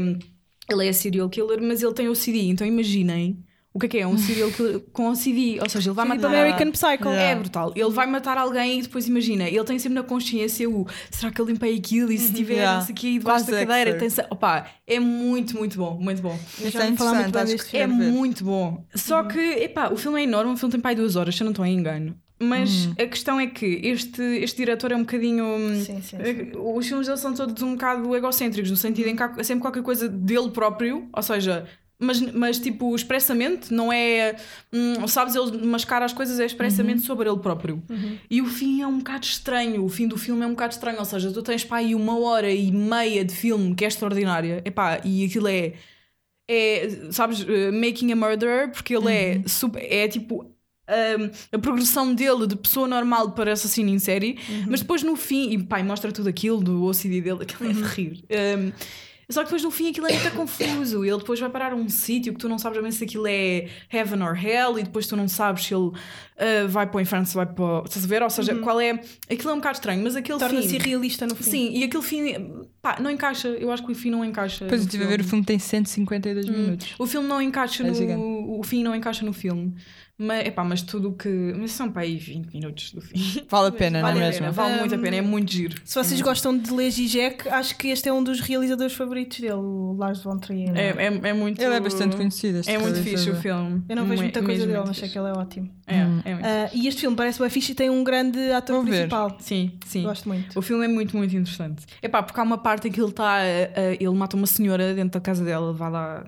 [0.70, 4.06] ele é serial killer, mas ele tem OCD, então imaginem o que é que é
[4.06, 6.28] um serial killer com OCD, ou seja, ele vai Tipo matar...
[6.28, 7.08] American Psycho.
[7.08, 7.22] Yeah.
[7.22, 7.72] É brutal.
[7.74, 11.40] Ele vai matar alguém e depois imagina, ele tem sempre na consciência o será que
[11.40, 12.78] eu limpei aquilo e se tiver Yeah.
[12.78, 13.98] não sei o quê, debaixo da Quase cadeira, Dexter.
[14.00, 14.20] tem se...
[14.30, 16.38] Opa, é muito, muito bom, muito bom.
[16.58, 18.84] Isso já é muito interessante, acho que É muito bom.
[18.94, 21.44] Só que, epá, o filme é enorme, o filme tem pai duas horas, se eu
[21.46, 22.14] não estou em engano.
[22.44, 25.44] Mas a questão é que este, este diretor é um bocadinho.
[25.44, 29.14] hum, Sim, sim, eh, Os filmes dele são todos um bocado egocêntricos, no sentido em
[29.14, 31.64] que há sempre qualquer coisa dele próprio, ou seja.
[32.02, 34.36] Mas, mas tipo, expressamente, não é.
[34.72, 37.82] hum, sabes, ele mascara as coisas é expressamente sobre ele próprio.
[38.30, 39.84] E o fim é um bocado estranho.
[39.84, 40.98] O fim do filme é um bocado estranho.
[40.98, 44.62] Ou seja, tu tens pá aí uma hora e meia de filme que é extraordinária.
[44.64, 45.74] Epá, e aquilo é
[46.48, 50.44] é, sabes, eh, Making a Murderer, porque ele é, super, é tipo
[50.88, 54.38] um, a progressão dele de pessoa normal para assassino em série,
[54.68, 57.82] mas depois no fim, e pai, mostra tudo aquilo do OCD dele, aquilo é de
[57.82, 58.24] rir.
[58.30, 58.72] Um,
[59.32, 61.04] só que depois no fim aquilo é muito confuso.
[61.04, 63.68] Ele depois vai parar a um sítio que tu não sabes bem se aquilo é
[63.92, 65.92] heaven or hell, e depois tu não sabes se ele uh,
[66.68, 67.82] vai para o inferno, se vai para.
[67.86, 68.22] Estás a ver?
[68.22, 69.00] Ou seja, qual é.
[69.30, 70.78] Aquilo é um bocado estranho, mas aquele Torna-se fim.
[70.78, 71.42] realista no fim.
[71.44, 72.34] Sim, e aquele fim.
[72.80, 73.48] Pá, não encaixa.
[73.48, 74.64] Eu acho que o fim não encaixa.
[74.64, 75.44] Depois eu estive a ver o filme.
[75.44, 76.94] tem 152 minutos.
[76.98, 77.94] O filme não encaixa É no.
[77.94, 78.20] gigante.
[78.22, 79.74] O fim não encaixa no filme.
[80.22, 81.28] Mas, epá, mas tudo o que.
[81.58, 83.42] Mas são para aí 20 minutos do fim.
[83.48, 84.52] Vale a pena, Vale não é pena, mesmo?
[84.62, 85.76] vale muito a Um, pena, é muito giro.
[85.84, 89.54] Se vocês gostam de ler Zizek, acho que este é um dos realizadores favoritos dele,
[89.54, 90.76] o Lars von Trier.
[90.76, 91.60] É, é, é muito.
[91.60, 92.58] Ele é bastante conhecido.
[92.58, 93.82] este É muito fixe o filme.
[93.88, 95.70] Eu não vejo muita coisa mesmo dele, mas sei que ele é ótimo.
[95.86, 98.76] É, é muito Ah, e este filme parece bem fixe e tem um grande ator
[98.76, 98.90] Vou ver.
[99.08, 99.36] principal.
[99.40, 100.02] Sim, sim.
[100.04, 100.58] Gosto muito.
[100.58, 101.84] O filme é muito, muito interessante.
[102.02, 103.40] Epá, porque há uma parte em que ele está.
[103.98, 106.24] ele mata uma senhora dentro da casa dela, vai lá.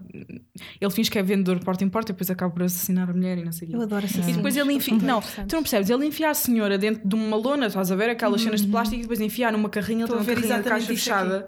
[0.80, 3.12] Ele finge que é vendedor de porta em porta e depois acaba por assassinar a
[3.12, 3.76] mulher e não sei o quê.
[3.84, 4.96] Eu adoro essa E depois ele enfia.
[4.98, 5.90] Não, tu não percebes?
[5.90, 8.10] Ele enfia a senhora dentro de uma lona, estás a ver?
[8.10, 10.86] Aquelas cenas de plástico e depois enfia numa carrinha, Estou a ver carrinha exatamente caixa
[10.86, 11.46] fechada.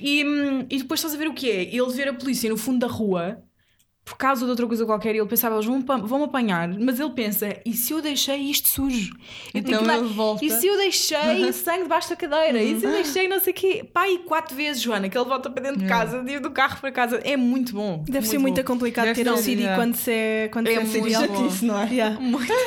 [0.00, 1.74] E, hum, e depois estás a ver o que é?
[1.74, 3.42] Ele ver a polícia no fundo da rua
[4.04, 7.56] por causa de outra coisa qualquer ele pensava, eles vão, vão apanhar, mas ele pensa,
[7.64, 9.14] e se eu deixei isto sujo?
[9.54, 10.38] Eu tenho Então que dar-.
[10.42, 12.60] E se eu deixei sangue debaixo da cadeira?
[12.60, 13.88] E se eu deixei não sei o quê?
[13.92, 16.50] Pá, e quatro vezes, Joana, que ele volta para dentro de casa, de ir do
[16.50, 17.20] carro para casa.
[17.24, 18.04] É muito bom.
[18.08, 19.80] Deve ser muito complicado Deve ter um CD yeah.
[19.80, 21.36] quando se é, quando É se é muito bom.
[21.44, 21.92] Chatice, não é?
[21.92, 22.18] Yeah.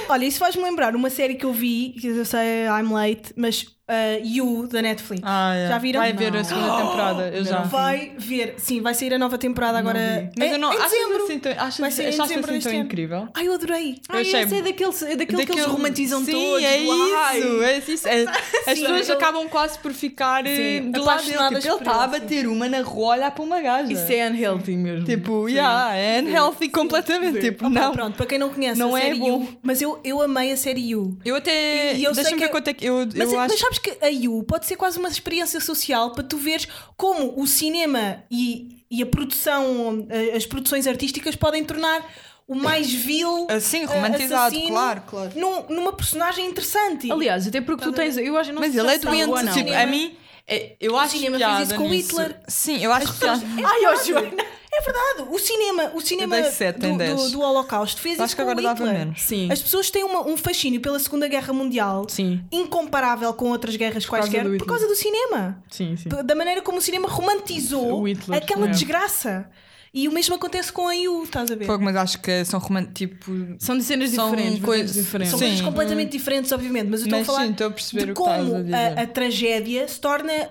[0.08, 3.66] Olha, isso faz-me lembrar uma série que eu vi, que eu sei I'm late, mas
[3.90, 5.22] uh, You, da Netflix.
[5.26, 5.68] Ah, é.
[5.70, 6.00] Já viram?
[6.02, 6.40] Vai ver Não.
[6.40, 7.28] a segunda temporada.
[7.30, 7.62] Eu já.
[7.62, 11.24] Vai ver, sim, vai sair a nova temporada agora Mas em, eu não em dezembro.
[11.24, 12.82] assim tão, achas, Vai sair em dezembro assim tão ano.
[12.84, 13.28] incrível?
[13.34, 14.02] Ai, eu adorei.
[14.10, 16.64] Ai, achei- esse é daquele, daquele, que eles Daquele- romantizam Sim, todos.
[16.64, 18.08] é isso, é isso.
[18.08, 18.24] É-
[18.72, 21.38] as Sim, pessoas acabam quase por ficar eh, Sim, do lado dele.
[21.38, 22.20] Tipo, ele está a sim.
[22.20, 23.92] bater uma na rua olhar para uma gaja.
[23.92, 25.06] Isso é unhealthy mesmo.
[25.06, 25.56] Tipo, Sim.
[25.56, 27.40] yeah, é unhealthy completamente.
[27.40, 27.92] Tipo, Opa, não.
[27.92, 29.28] Pronto, para quem não conhece Não a é série bom.
[29.42, 31.18] You, mas eu, eu amei a série You.
[31.24, 31.96] Eu até.
[32.00, 32.86] Eu Deixa-me ver quanto é que.
[32.86, 33.56] Eu, eu acho.
[33.76, 37.46] Sabes que a You pode ser quase uma experiência social para tu veres como o
[37.48, 42.04] cinema e, e a produção, eh, as produções artísticas podem tornar
[42.48, 45.32] o mais vil Assim, eh, romantizado, assassino claro, claro.
[45.36, 47.12] num- numa personagem interessante.
[47.12, 48.18] Aliás, até porque tu tens.
[48.18, 49.28] Eu acho, não Mas ele é doente.
[49.46, 49.54] não.
[49.54, 50.16] Tipo, a mim.
[50.48, 51.90] é- Eu acho cinema piada fez isso com.
[51.90, 52.40] Hitler.
[52.48, 53.26] Sim, eu acho que.
[53.26, 54.46] Ai, ó, Joana,
[54.78, 55.30] é verdade.
[55.34, 58.84] O cinema, o cinema do, do, do Holocausto fez Acho isso que agora o dava
[58.84, 59.00] Hitler.
[59.00, 59.22] menos.
[59.22, 59.52] Sim.
[59.52, 62.44] As pessoas têm uma- um fascínio pela Segunda Guerra Mundial Sim.
[62.52, 64.68] incomparável com outras guerras quaisquer por Hitler.
[64.68, 65.64] causa do cinema.
[65.70, 66.10] Sim, sim.
[66.10, 68.70] Da maneira como o cinema romantizou O Hitler, aquela é.
[68.70, 69.50] desgraça.
[69.98, 71.66] E o mesmo acontece com a IU, estás a ver?
[71.66, 72.60] Fogo, mas acho que são.
[72.94, 73.32] Tipo.
[73.60, 75.30] São de cenas São diferentes, coisas- vertentes diferentes.
[75.32, 78.06] São coisas completamente diferentes, obviamente, mas eu estou Mas a falar sim, estou a perceber
[78.08, 80.50] de como a a, a tragédia se torna.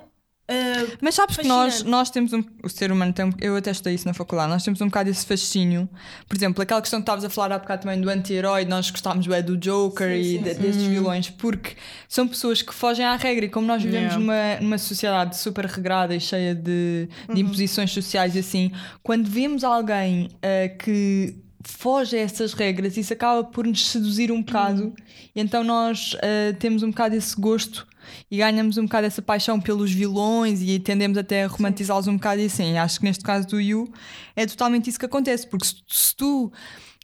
[0.48, 1.90] Ah, Mas sabes que nós, Fascinante.
[1.90, 2.44] nós temos um.
[2.62, 3.24] O ser humano tem.
[3.26, 4.50] um- Eu até estudei isso na faculdade.
[4.50, 5.88] Nós temos um bocado esse fascínio.
[6.28, 9.26] Por exemplo, aquela questão que estavas a falar há bocado também do anti-herói, nós gostámos
[9.26, 10.60] bué do Joker Sim, e sim, de- sim.
[10.60, 11.76] desses vilões, porque
[12.08, 13.46] são pessoas que fogem à regra.
[13.46, 14.18] E como nós vivemos Yeah.
[14.18, 18.70] numa, numa sociedade super regrada e cheia de, de imposições sociais e assim,
[19.02, 24.42] quando vemos alguém ah, que foge a essas regras, isso acaba por nos seduzir um
[24.42, 24.94] bocado.
[25.34, 27.86] E então nós ah, temos um bocado esse gosto
[28.30, 32.40] e ganhamos um bocado essa paixão pelos vilões e tendemos até a romantizá-los um bocado
[32.40, 32.76] e assim.
[32.76, 33.92] Acho que neste caso do Yu
[34.36, 36.52] é totalmente isso que acontece, porque se, se tu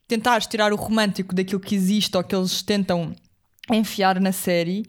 [0.07, 3.14] tentares tirar o romântico daquilo que existe ou que eles tentam
[3.70, 4.85] enfiar na série,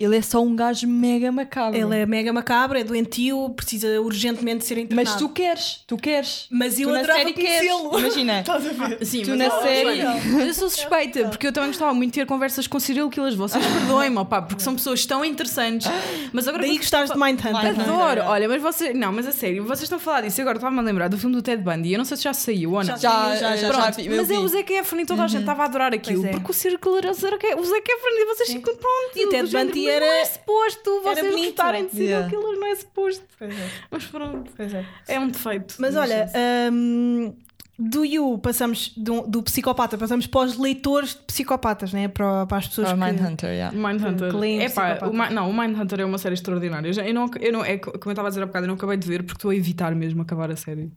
[0.00, 1.78] ele é só um gajo mega macabro.
[1.78, 5.08] ele é mega macabro, é doentio, precisa urgentemente ser internado.
[5.10, 6.46] Mas tu queres, tu queres.
[6.50, 7.68] Mas eu tu na adorava série queres.
[7.70, 7.98] conhecê-lo.
[8.00, 8.40] Imagina.
[8.40, 9.04] Estás a ver?
[9.04, 12.12] Sim, Tu mas na eu- série- Mas eu sou suspeita, porque eu também gostava muito
[12.14, 13.34] de ter conversas com serial killers.
[13.34, 15.86] Vocês perdoem-me, opá, porque são pessoas tão interessantes.
[16.32, 17.52] Mas agora Daí gostares de Mindhunter.
[17.52, 17.70] Não é?
[17.70, 18.96] Adoro, olha, mas vocês.
[18.96, 20.40] Não, mas a sério, vocês estão a falar disso.
[20.40, 21.92] Agora estava-me a lembrar do filme do Ted Bundy.
[21.92, 22.84] Eu não sei se já saiu ou não.
[22.84, 25.28] Já, já, já, já Pronto, vi, eu mas é o Zac Efron e toda a
[25.28, 26.24] gente estava a adorar aquilo.
[26.26, 26.30] É.
[26.30, 29.10] Porque o serial killer é o Zac o Zac Efron e vocês ficam pronto.
[29.16, 31.46] E o Ted Bundy era- Não é suposto era vocês bonito.
[31.46, 32.36] gostarem de serial Yeah.
[32.60, 33.24] não é suposto.
[33.38, 34.84] Pois é, Mas pronto, pois é.
[35.08, 35.74] é um defeito.
[35.78, 36.28] Mas olha,
[36.72, 37.34] hum,
[37.78, 42.08] do You passamos do, do psicopata, passamos para os leitores de psicopatas, né?
[42.08, 43.00] para, para as pessoas Ah, que.
[43.00, 43.74] Mindhunter, yeah.
[43.76, 44.36] Mindhunter.
[44.36, 46.90] Leem É pá, o, não, o Mindhunter é uma série extraordinária.
[46.90, 48.74] Eu, não, eu não, é co- como eu estava a dizer há bocado, eu não
[48.74, 50.90] acabei de ver porque estou a evitar mesmo acabar a série.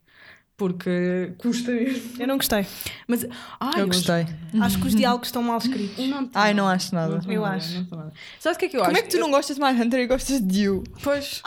[0.55, 2.11] Porque custa mesmo.
[2.21, 2.65] Eu não gostei.
[3.07, 3.25] Mas,
[3.59, 4.27] ai, Eu gostei.
[4.61, 6.07] Acho que os diálogos estão mal escritos.
[6.07, 7.19] Não Ai, não acho nada.
[7.19, 7.73] tô Eu nada, acho.
[7.89, 8.13] não nada.
[8.39, 8.99] Sabes o que é que eu Como acho?
[8.99, 10.83] é que tu não gostas de Mindhunter e gostas de You?
[11.01, 11.41] Pois.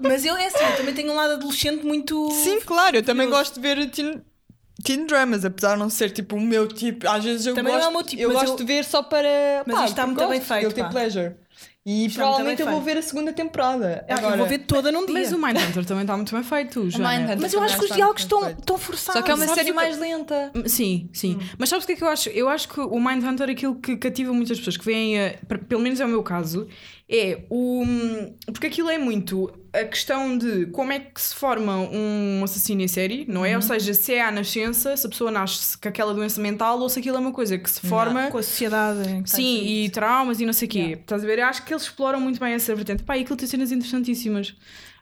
[0.00, 2.30] Mas eu é assim, eu também tenho um lado adolescente muito.
[2.30, 3.50] Sim, claro, eu também curioso.
[3.50, 4.22] gosto de ver teen,
[4.84, 7.08] teen dramas, apesar de não ser tipo o meu tipo.
[7.08, 8.84] Às vezes eu Também não gosto, é o meu tipo, eu gosto eu- de ver
[8.84, 9.28] só para.
[9.66, 10.88] Mas pá, isto está muito bem gosto, feito, guilty pá.
[10.88, 11.34] pleasure.
[11.84, 14.04] E Está provavelmente eu vou ver a segunda temporada.
[14.08, 15.14] Ah, Agora, eu vou ver toda num dia.
[15.14, 17.36] Mas o Mindhunter também está muito bem feito, Joana.
[17.40, 19.18] Mas eu acho que os está diálogos estão, estão forçados.
[19.20, 20.52] Só que é uma Sabes série que- mais lenta.
[20.66, 21.38] Sim, sim.
[21.40, 21.46] Hum.
[21.58, 22.28] Mas sabes o que é que eu acho?
[22.28, 24.84] Eu acho que o Mindhunter, aquilo que cativa muitas pessoas que
[25.48, 26.68] per- pelo menos é o meu caso,
[27.08, 27.84] é o.
[28.46, 32.88] Porque aquilo é muito a questão de como é que se forma um assassino em
[32.88, 33.46] série, não Uhum.
[33.46, 33.56] é?
[33.56, 36.88] Ou seja, se é à nascença, se a pessoa nasce com aquela doença mental ou
[36.88, 38.30] se aquilo é uma coisa que se forma.
[38.30, 39.22] Com a sociedade.
[39.26, 40.78] Sim, e traumas e não sei o quê.
[40.78, 41.00] Yeah.
[41.00, 41.38] Estás a ver?
[41.38, 43.02] Eu acho que eles exploram muito bem essa vertente.
[43.02, 44.54] Pá, e aquilo tem cenas interessantíssimas.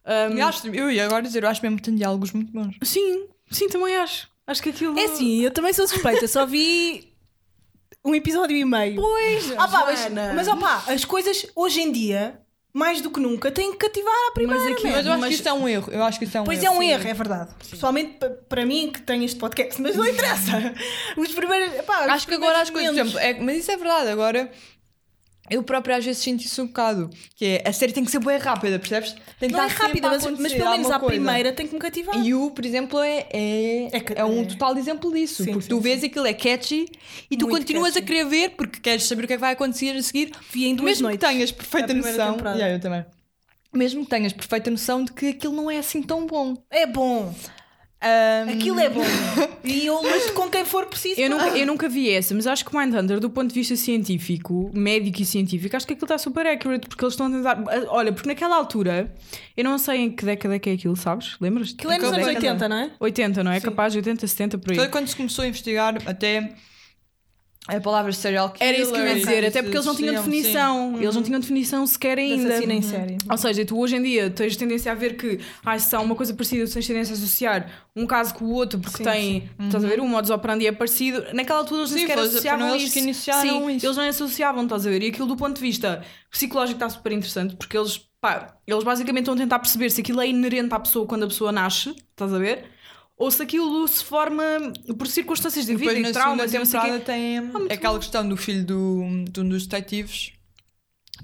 [0.06, 2.74] Um, Eu, acho, eu ia agora dizer, eu acho mesmo que tem diálogos muito bons.
[2.82, 4.28] Sim, sim, também acho.
[4.46, 4.98] Acho que aquilo.
[4.98, 7.09] É assim, eu também sou suspeita, só vi
[8.04, 8.96] um episódio e meio.
[8.96, 10.32] Pois, Ah, pá, mas, Joana.
[10.34, 10.48] mas
[10.88, 12.40] as coisas hoje em dia,
[12.72, 14.62] mais do que nunca, têm que cativar à primeira.
[14.62, 14.90] Mas aqui-.
[14.90, 15.92] Mas eu acho que isso é um erro.
[15.92, 16.74] Eu acho que isso é um Pois erro.
[16.74, 17.50] é um erro, é verdade.
[17.68, 20.52] Pessoalmente pa- para mim que tenho este podcast, mas não interessa.
[21.16, 21.84] Os primeiros.
[21.84, 24.08] Pá, os Acho que agora as coisas, por momentos- exemplo, é- mas isso é verdade,
[24.10, 24.50] agora
[25.50, 27.10] eu próprio às vezes sinto isso um bocado.
[27.34, 29.14] Que é a série tem que ser bem rápida, percebes?
[29.38, 31.06] Tem que Não é rápida, mas, mas pelo menos à coisa.
[31.14, 32.24] primeira tem que me cativar.
[32.24, 34.44] E o, por exemplo, é, é, É é um é.
[34.44, 35.42] total exemplo disso.
[35.44, 36.86] Sim, porque sim, tu vês aquilo é catchy
[37.30, 38.04] e tu Muito continuas catchy.
[38.04, 40.32] a querer ver porque queres saber o que é que vai acontecer a seguir.
[40.52, 41.26] Vi em duas Mesmo noites.
[41.26, 42.36] que tenhas perfeita noção.
[42.38, 43.04] Yeah, eu também.
[43.72, 46.56] Mesmo que tenhas perfeita noção de que aquilo não é assim tão bom.
[46.70, 47.32] É bom.
[48.02, 49.02] Ahm, Aquilo é bom.
[49.62, 51.20] e eu luto com quem for preciso.
[51.20, 53.76] Eu nunca, eu nunca vi essa, mas acho que o Mindhunter, do ponto de vista
[53.76, 57.62] científico, médico e científico, acho que aquilo está super accurate, porque eles estão a tentar.
[57.88, 59.12] Olha, porque naquela altura,
[59.54, 61.36] eu não sei em que década é que é aquilo, sabes?
[61.40, 61.74] Lembras?
[61.76, 62.90] Aquilo é nos anos é- 80, não é?
[62.98, 63.60] 80, não é?
[63.60, 64.76] Capaz de 80, 70 por aí.
[64.78, 66.52] Foi quando se começou a investigar até
[67.68, 68.74] a palavra serial killer.
[68.74, 70.96] Era isso que eu ia dizer, até porque eles não tinham definição.
[71.00, 72.48] Eles não tinham definição sequer ainda.
[72.48, 73.18] assassino em série.
[73.28, 76.14] Ou seja, tu hoje em dia tens tendência a ver que ah, se há uma
[76.14, 79.50] coisa parecida, tu tens tendência a associar um caso com o outro porque Sim, tem,
[79.66, 81.22] estás a ver, o modus operandi é parecido.
[81.34, 82.92] Naquela altura eles nem Sim, sequer associavam eles isso.
[82.92, 83.86] que iniciaram Sim, isso.
[83.86, 85.02] eles não associavam, estás a ver?
[85.02, 89.24] E aquilo do ponto de vista psicológico está super interessante porque eles, pá, eles basicamente
[89.24, 92.32] estão a tentar perceber se aquilo é inerente à pessoa quando a pessoa nasce, estás
[92.32, 92.64] a ver?
[93.20, 94.42] Ou se aquilo se forma
[94.96, 96.66] por circunstâncias de vida Depois e na traumas e o quê.
[96.66, 97.38] temporada tem
[97.70, 100.32] aquela questão do filho do, de um dos detetives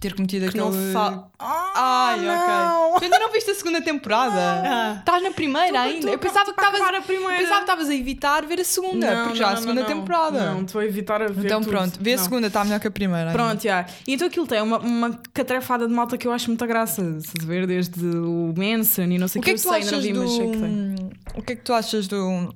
[0.01, 0.65] ter cometido Que aquele...
[0.77, 1.31] não fala.
[1.39, 2.91] Ai, não.
[2.91, 2.99] ok.
[2.99, 4.35] Tu ainda não viste a segunda temporada?
[4.39, 4.97] Ah.
[4.99, 6.07] Estás na primeira Tô- ainda?
[6.07, 7.37] tô Eu pensava que estavas a primeira.
[7.37, 10.53] pensava que estavas a evitar ver a segunda, porque já há a segunda temporada.
[10.53, 11.71] Não, estou a evitar a ver então tudo.
[11.71, 12.25] pronto, vê a Não.
[12.25, 13.33] segunda, está melhor que a primeira.
[13.33, 13.87] Pronto, já.
[14.07, 17.03] E então aquilo tem uma, uma catrefada de malta que eu acho muita graça.
[17.03, 17.67] A ver?
[17.67, 20.05] Desde o Manson e não sei O que é eu que tu sei, não achas
[20.05, 20.21] vi, do...
[20.21, 21.11] mas sei que tem.
[21.35, 22.55] O que é que tu achas do,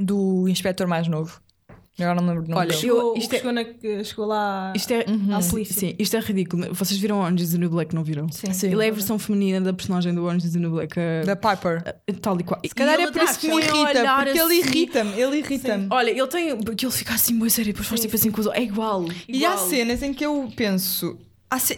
[0.00, 1.40] do inspetor mais novo?
[1.98, 2.72] Agora não lembro Olha.
[2.72, 5.04] Chegou, Eu- isto isto é- chegou, na- chegou lá Isto é,
[5.34, 5.74] à sim, polícia.
[5.80, 6.74] sim, isto é ridículo.
[6.74, 8.26] Vocês viram Orange is the New Black, não viram?
[8.30, 8.48] Sim.
[8.66, 10.94] Ele é a versão feminina da personagem do Orange is the New Black.
[11.00, 11.82] a- Da Piper.
[11.86, 12.60] a- tal e qual.
[12.66, 14.58] Se calhar ele é por isso que me irrita, porque ele assim.
[14.68, 15.86] irrita-me, ele irrita-me.
[15.90, 16.56] Olha, ele tem.
[16.58, 18.52] Porque ele fica assim, muito sério, depois faz tipo assim com.
[18.52, 19.06] É igual.
[19.26, 19.68] E há igual.
[19.68, 21.18] cenas em que eu penso.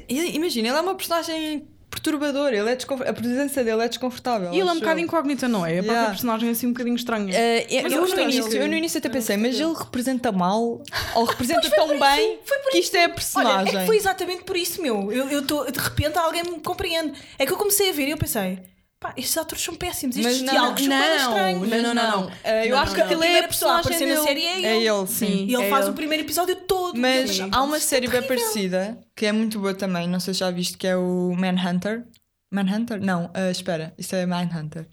[0.09, 1.63] ele- Imagina, ele é uma personagem
[2.01, 4.53] perturbadora, ele é desconf- a presença dele é desconfortável.
[4.53, 5.77] E ele é um bocado incógnita, não é?
[5.77, 6.07] É para Yeah.
[6.07, 7.35] a personagem assim um bocadinho estranha.
[7.35, 10.83] Eh, eu, eu eu no início, eu no início até pensei, mas ele representa mal
[11.15, 12.39] ou representa tão bem
[12.71, 13.77] que isto é a Olha, personagem.
[13.77, 15.11] é que foi exatamente por isso, meu.
[15.13, 17.13] Eu, eu tô, de repente alguém me compreende.
[17.39, 18.59] É que eu comecei a ver e eu pensei,
[19.01, 21.69] pá, estes atores são péssimos, estes Mas não, diálogos são bem estranhos.
[21.69, 22.33] não, não, não, não.
[22.45, 23.23] Eh, eu Não, acho não, que não.
[23.23, 25.07] A é a primeira pessoa a personagem aparecer na série é ele.
[25.07, 25.47] sim.
[25.47, 25.93] E ele é faz ele.
[25.93, 26.99] o primeiro episódio todo.
[26.99, 30.41] Mas há uma é série bem parecida que é muito boa também, não sei se
[30.41, 32.05] já viste, que é o Manhunter.
[32.53, 33.01] Manhunter?
[33.01, 34.87] Não, ah, espera, isso é Mindhunter.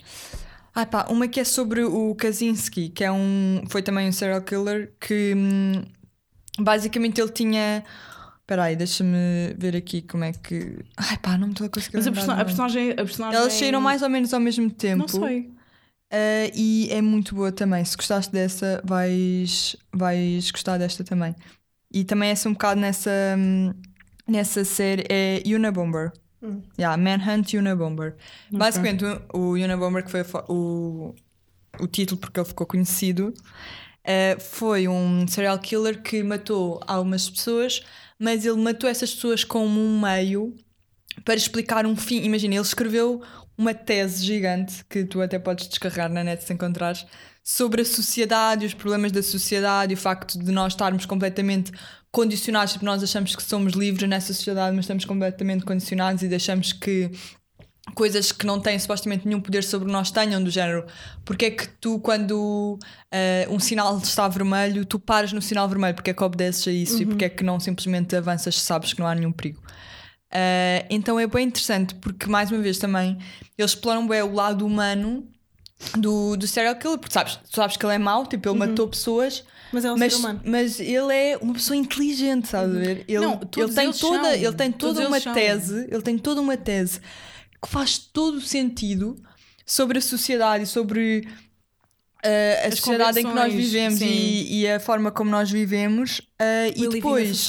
[0.73, 3.63] Ah pá, uma que é sobre o Kaczynski, que é um.
[3.69, 5.83] Foi também um serial killer que hum,
[6.59, 7.83] basicamente ele tinha.
[8.45, 10.77] Espera aí, deixa-me ver aqui como é que.
[10.97, 11.97] Ai pá, não me estou a conseguir.
[11.97, 12.91] Mas a, do a personagem.
[12.91, 14.99] A personagem Elas saíram mais ou menos ao mesmo tempo.
[14.99, 15.49] Não sei.
[16.13, 17.83] Uh, e é muito boa também.
[17.83, 21.35] Se gostaste dessa, vais, vais gostar desta também.
[21.91, 23.73] E também é assim um bocado nessa, hum,
[24.27, 25.05] nessa série.
[25.09, 26.13] É Unabomber.
[26.43, 26.61] Hum.
[26.77, 28.15] Yeah, Manhunt Unabomber.
[28.51, 29.03] Basicamente,
[29.33, 31.15] o, o Unabomber, que foi o,
[31.79, 33.33] o título porque ele ficou conhecido,
[34.05, 37.83] uh, foi um serial killer que matou algumas pessoas,
[38.19, 40.55] mas ele matou essas pessoas como um meio
[41.23, 42.23] para explicar um fim.
[42.23, 43.21] Imagina, ele escreveu
[43.57, 47.05] uma tese gigante que tu até podes descarregar na net se encontrares
[47.43, 51.71] sobre a sociedade, os problemas da sociedade o facto de nós estarmos completamente
[52.11, 56.71] condicionados, tipo, nós achamos que somos livres nessa sociedade, mas estamos completamente condicionados e deixamos
[56.71, 57.11] que
[57.93, 60.85] coisas que não têm supostamente nenhum poder sobre nós tenham, do género,
[61.23, 62.79] porque é que tu, quando
[63.11, 66.71] eh, um sinal está vermelho, tu paras no sinal vermelho, porque é que obedeces a
[66.71, 69.61] isso e porque é que não simplesmente avanças se sabes que não há nenhum perigo.
[70.31, 73.17] Eh, então é bem interessante, porque mais uma vez também
[73.57, 75.25] eles exploram bem o lado humano
[75.97, 78.87] do, do serial killer, porque sabes, tu sabes que ele é mau, tipo, ele matou
[78.87, 83.05] pessoas, Mas é um mas, mas ele é uma pessoa inteligente, sabes a ver?
[83.07, 84.33] Ele, Não, ele todos tem toda, são.
[84.33, 85.33] ele tem Todos toda uma eles são.
[85.33, 86.99] tese, ele tem toda uma tese
[87.65, 89.15] que faz todo o sentido
[89.65, 91.27] sobre a sociedade e sobre
[92.23, 96.19] uh, a As sociedade em que nós vivemos e, e a forma como nós vivemos
[96.19, 97.47] uh, e depois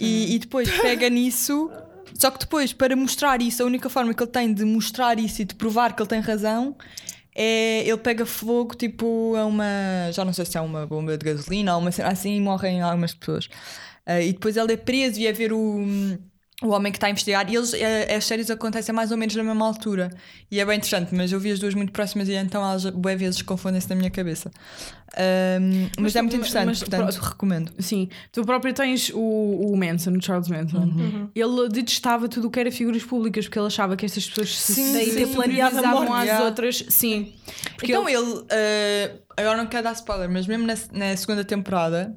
[0.00, 1.70] e, e depois pega nisso
[2.14, 5.42] só que depois para mostrar isso a única forma que ele tem de mostrar isso
[5.42, 6.76] e de provar que ele tem razão
[7.34, 9.64] é ele pega fogo tipo a uma
[10.12, 12.80] já não sei se é uma bomba de gasolina ou uma cena assim e morrem
[12.80, 13.46] algumas pessoas.
[14.06, 15.82] Uh, e depois ele é preso e é ver o,
[16.64, 17.50] o homem que está a investigar.
[17.50, 20.10] E eles, eh, as séries acontecem mais ou menos na mesma altura.
[20.50, 23.14] E é bem interessante, mas eu vi as duas muito próximas e então elas bué
[23.16, 24.50] vezes confundem-se na minha cabeça.
[25.16, 27.72] Ahm, mas, Mas é muito interessante, mas- portanto recomendo.
[27.78, 29.18] Sim, tu próprio tens o,
[29.72, 30.78] o Manson, o Charles Manson.
[30.78, 31.28] Uhum.
[31.34, 34.72] Ele detestava tudo o que era figuras públicas porque ele achava que estas pessoas se
[34.74, 36.12] Sim, supervisavam morte.
[36.12, 36.44] às Yeah.
[36.46, 36.84] outras.
[36.88, 37.32] Sim.
[37.76, 41.44] Porque então ele- ele, eh, agora não quero dar spoiler, mas mesmo na, na segunda
[41.44, 42.16] temporada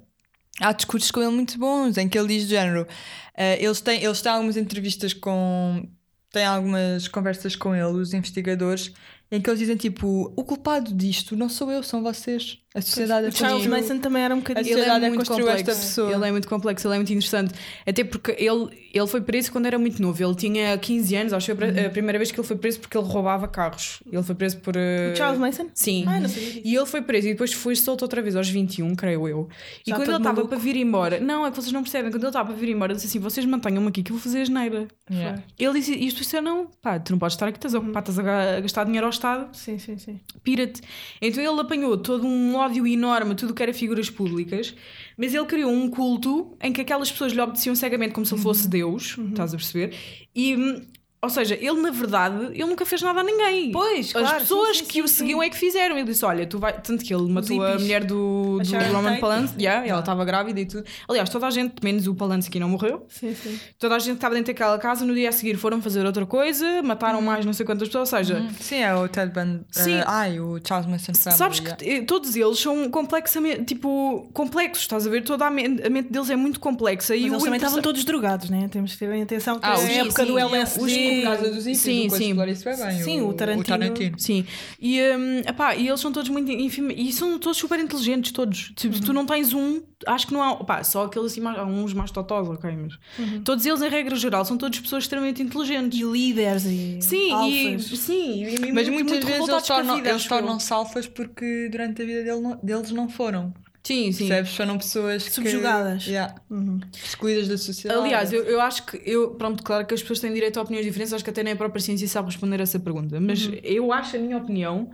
[0.61, 2.87] há discursos com ele muito bons, em que ele diz do género.
[3.35, 5.87] eh, eles, têm, eles têm algumas entrevistas com.
[6.31, 8.91] têm algumas conversas com ele, os investigadores,
[9.31, 12.59] em que eles dizem tipo: o culpado disto não sou eu, são vocês.
[12.77, 14.63] A sociedade O é Charles construiu- Manson também era um A bocadinho.
[14.65, 15.81] Ele é sociedade é muito construiu esta complexo.
[15.81, 16.13] pessoa.
[16.13, 17.53] Ele é muito complexo, ele é muito interessante.
[17.85, 20.23] Até porque ele, ele foi preso quando era muito novo.
[20.23, 21.85] Ele tinha 15 anos, acho que foi Uhum.
[21.87, 23.99] a primeira vez que ele foi preso porque ele roubava carros.
[24.11, 24.75] Ele foi preso por.
[24.77, 25.67] uh, Charles Manson?
[25.73, 26.05] Sim.
[26.07, 26.61] Ah, não sabia disso.
[26.63, 29.49] E ele foi preso e depois foi solto outra vez aos 21, creio eu.
[29.85, 32.21] E Já quando ele estava para vir embora, não, é que vocês não percebem, quando
[32.23, 34.41] ele estava para vir embora, ele disse assim: vocês mantenham-me aqui que eu vou fazer
[34.41, 34.87] asneira.
[35.09, 35.41] Yeah.
[35.57, 38.21] Ele disse isto, isso não, pá, tu não podes estar aqui, estás ocupado, estás a
[38.21, 40.19] ga- a gastar dinheiro ao Estado, Sim, sim, sim.
[40.43, 40.81] pira-te.
[41.21, 44.75] Então ele apanhou todo um ódio enorme, a tudo que era figuras públicas,
[45.17, 48.41] mas ele criou um culto em que aquelas pessoas lhe obedeciam cegamente como se ele
[48.41, 49.95] fosse Deus, estás a perceber?
[50.35, 50.81] E, hum,
[51.21, 53.71] ou seja, ele na verdade, ele nunca fez nada a ninguém.
[53.71, 55.97] Pois, As claro, pessoas sim, sim, que o sim, seguiam é que fizeram.
[55.97, 56.73] Ele disse: Olha, tu vai.
[56.79, 59.17] Tanto que ele matou a mulher do, A do Roman.
[59.19, 59.63] Polanski.
[59.63, 60.85] Yeah, ela estava grávida e tudo.
[61.07, 63.05] Aliás, toda a gente, menos o Polanski, não morreu.
[63.09, 63.59] Sim, sim.
[63.79, 65.05] Toda a gente que estava dentro daquela casa.
[65.05, 68.13] No dia a seguir foram fazer outra coisa, mataram mais não sei quantas pessoas.
[68.13, 69.61] Ou seja, Sim, é o Ted Bundy.
[69.71, 69.93] Sim.
[69.93, 71.37] eh, ai, o Charles Manson Family.
[71.37, 72.03] Sabes que yeah.
[72.03, 75.23] eh, todos eles são complexamente, tipo, complexos, estás a ver?
[75.23, 77.13] Toda a mente, a mente deles é muito complexa.
[77.13, 78.67] Mas e eles o também estavam todos drogados, né?
[78.71, 81.06] Temos que ter bem atenção que Ah, a sim, época do LSD.
[81.15, 82.27] Por causa dos Sim, o sim.
[82.29, 83.01] explora isso bem bem.
[83.03, 84.19] Sim, o Tarantino.
[84.19, 84.45] Sim,
[84.79, 88.71] e, hum, epá, e eles são todos muito enfim, e são todos super inteligentes, todos.
[88.75, 89.01] Tipo, Uhum.
[89.01, 91.93] Tu não tens um, acho que não há, opá, só aqueles assim, mais, há uns
[91.93, 93.41] mais totós, ok, mas Uhum.
[93.43, 95.99] todos eles, em regra geral, são todos pessoas extremamente inteligentes.
[95.99, 97.31] E líderes e Sim, e,
[97.73, 97.99] alfas.
[97.99, 102.05] sim, e Mas muito- muitas muito vezes eles a tornam- tornam-se alfas porque durante a
[102.05, 103.53] vida dele não- deles não foram.
[103.87, 104.27] Sim, sim.
[104.27, 104.55] Percebes?
[104.55, 106.05] Foram pessoas que- Subjugadas.
[106.07, 106.79] Yeah, Uhum.
[107.05, 107.99] excluídas da sociedade.
[108.01, 110.85] Aliás, eu, eu acho que eu, pronto, claro que as pessoas têm direito a opiniões
[110.85, 113.57] diferentes, acho que até nem a própria ciência sabe responder a essa pergunta, mas Uhum.
[113.63, 114.89] eu acho, a minha opinião,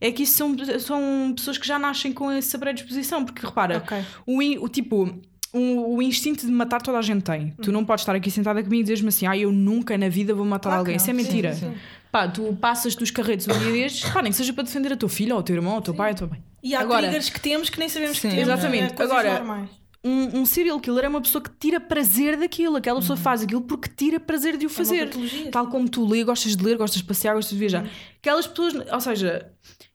[0.00, 3.98] é que isso são, são pessoas que já nascem com essa predisposição, porque repara, Ok.
[4.26, 5.18] o, o tipo.
[5.52, 7.54] O, o instinto de matar toda a gente tem.
[7.62, 10.34] Tu não podes estar aqui sentada comigo e dizer-me assim: ah, eu nunca na vida
[10.34, 10.96] vou matar Claro que alguém.
[10.96, 11.54] Isso é Sim, mentira.
[11.54, 11.72] sim.
[12.12, 14.96] Pá, tu passas dos carretos um dia destes, pá, nem que seja para defender a
[14.96, 16.42] tua filha, ou o teu irmão, ou o teu pai, ou o teu bem.
[16.66, 18.48] E há Agora- triggers que temos que nem sabemos Sim, que temos.
[18.52, 18.94] exatamente.
[19.00, 19.70] é Agora- normais.
[20.04, 22.76] Um, um serial killer é uma pessoa que tira prazer daquilo.
[22.76, 25.06] Aquela pessoa faz aquilo porque tira prazer de o fazer.
[25.06, 27.82] patologia, Tal como tu lê, gostas de ler, gostas de passear, gostas de viajar.
[27.84, 27.90] Uhum.
[28.18, 29.50] Aquelas pessoas, ou seja,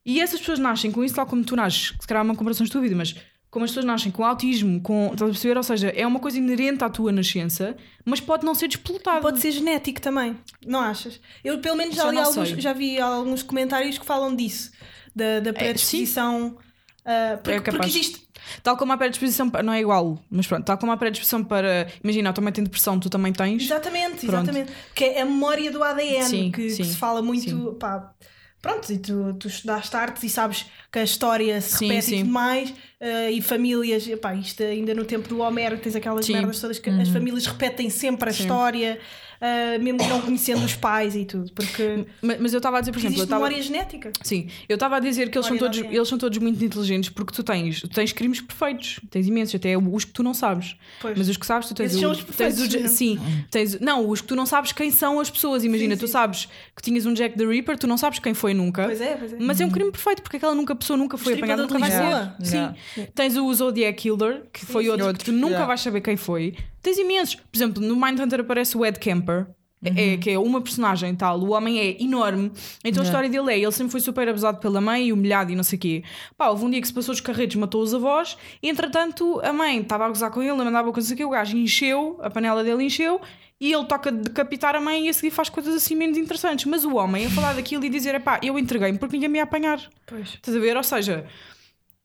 [0.05, 2.65] e essas pessoas nascem com isso, tal como tu nasces, se calhar é uma comparação
[2.65, 3.15] estúpida, mas
[3.49, 5.05] como as pessoas nascem com autismo, com.
[5.13, 5.55] Estás a perceber?
[5.57, 9.21] Ou seja, é uma coisa inerente à tua nascença, mas pode não ser desplotada.
[9.21, 11.21] Pode ser genético também, não achas?
[11.43, 14.71] Eu pelo menos já, Já alguns, já vi alguns comentários que falam disso,
[15.15, 16.57] da, da predisposição.
[17.05, 18.21] ah, porque, É porque existe.
[18.63, 21.87] Tal como a predisposição, para- não é igual, mas pronto, tal como a predisposição para.
[22.03, 23.63] Imagina, eu também tenho depressão, tu também tens.
[23.63, 24.49] Exatamente, Pronto.
[24.49, 24.71] exatamente.
[24.95, 27.49] Que é a memória do ADN Sim, que, que sim, se fala muito.
[27.49, 27.75] sim.
[27.79, 28.11] Pá,
[28.61, 32.15] pronto, e tu, tu estudaste artes e sabes que a história se Sim, repete sim.
[32.15, 36.25] e tudo mais, ah, e famílias, epá, isto ainda no tempo do Homero tens aquelas
[36.25, 36.33] Sim.
[36.33, 36.39] Uhum.
[36.39, 38.99] merdas todas que as famílias repetem sempre a história,
[39.41, 42.91] ah, mesmo não conhecendo os pais e tudo, porque Mas, mas eu estava a dizer,
[42.91, 44.11] por exemplo, existe memória genética.
[44.21, 47.33] Sim, eu estava a dizer que eles são, todos, eles são todos muito inteligentes porque
[47.33, 50.75] tu tens, tu tens crimes perfeitos, tens imensos, até os que tu não sabes.
[51.01, 51.17] Pois.
[51.17, 52.25] Mas os que sabes, tu tens Esses o, são os tens
[52.55, 52.87] perfeitos, o- não é?
[52.87, 55.63] Sim, tens, não, os que tu não sabes quem são as pessoas.
[55.63, 56.13] Imagina, Sim, tu sim.
[56.13, 58.85] sabes que tinhas um Jack the Ripper, tu não sabes quem foi nunca.
[58.85, 59.37] Pois é, pois é.
[59.39, 61.89] Mas é um crime perfeito porque aquela nunca, pessoa nunca foi apanhada, nunca de vai
[61.89, 61.97] ser.
[61.97, 62.35] Yeah.
[62.43, 63.07] Sim.
[63.15, 64.89] Tens o Zodiac Killer, que foi sim.
[64.89, 66.55] outro, Outro, que tu nunca vais saber quem foi.
[66.81, 67.35] Tens imensos.
[67.35, 69.47] Por exemplo, no Mindhunter aparece o Ed Kemper.
[69.83, 72.51] É, que é uma personagem tal, o homem é enorme,
[72.85, 75.55] então a história dele é: ele sempre foi super abusado pela mãe e humilhado e
[75.55, 76.03] não sei o quê.
[76.37, 79.51] Pá, houve um dia que se passou os carretos, matou os avós, e entretanto a
[79.51, 82.83] mãe estava a gozar com ele, mandava coisas aqui, o gajo encheu, a panela dele
[82.83, 83.19] encheu,
[83.59, 86.65] e ele toca de decapitar a mãe e a seguir faz coisas assim menos interessantes.
[86.65, 89.43] Mas o homem a falar daquilo e dizer: pá, eu entreguei-me porque ninguém me ia
[89.43, 89.79] apanhar.
[90.05, 90.29] Pois.
[90.29, 90.77] Estás a ver?
[90.77, 91.25] Ou seja,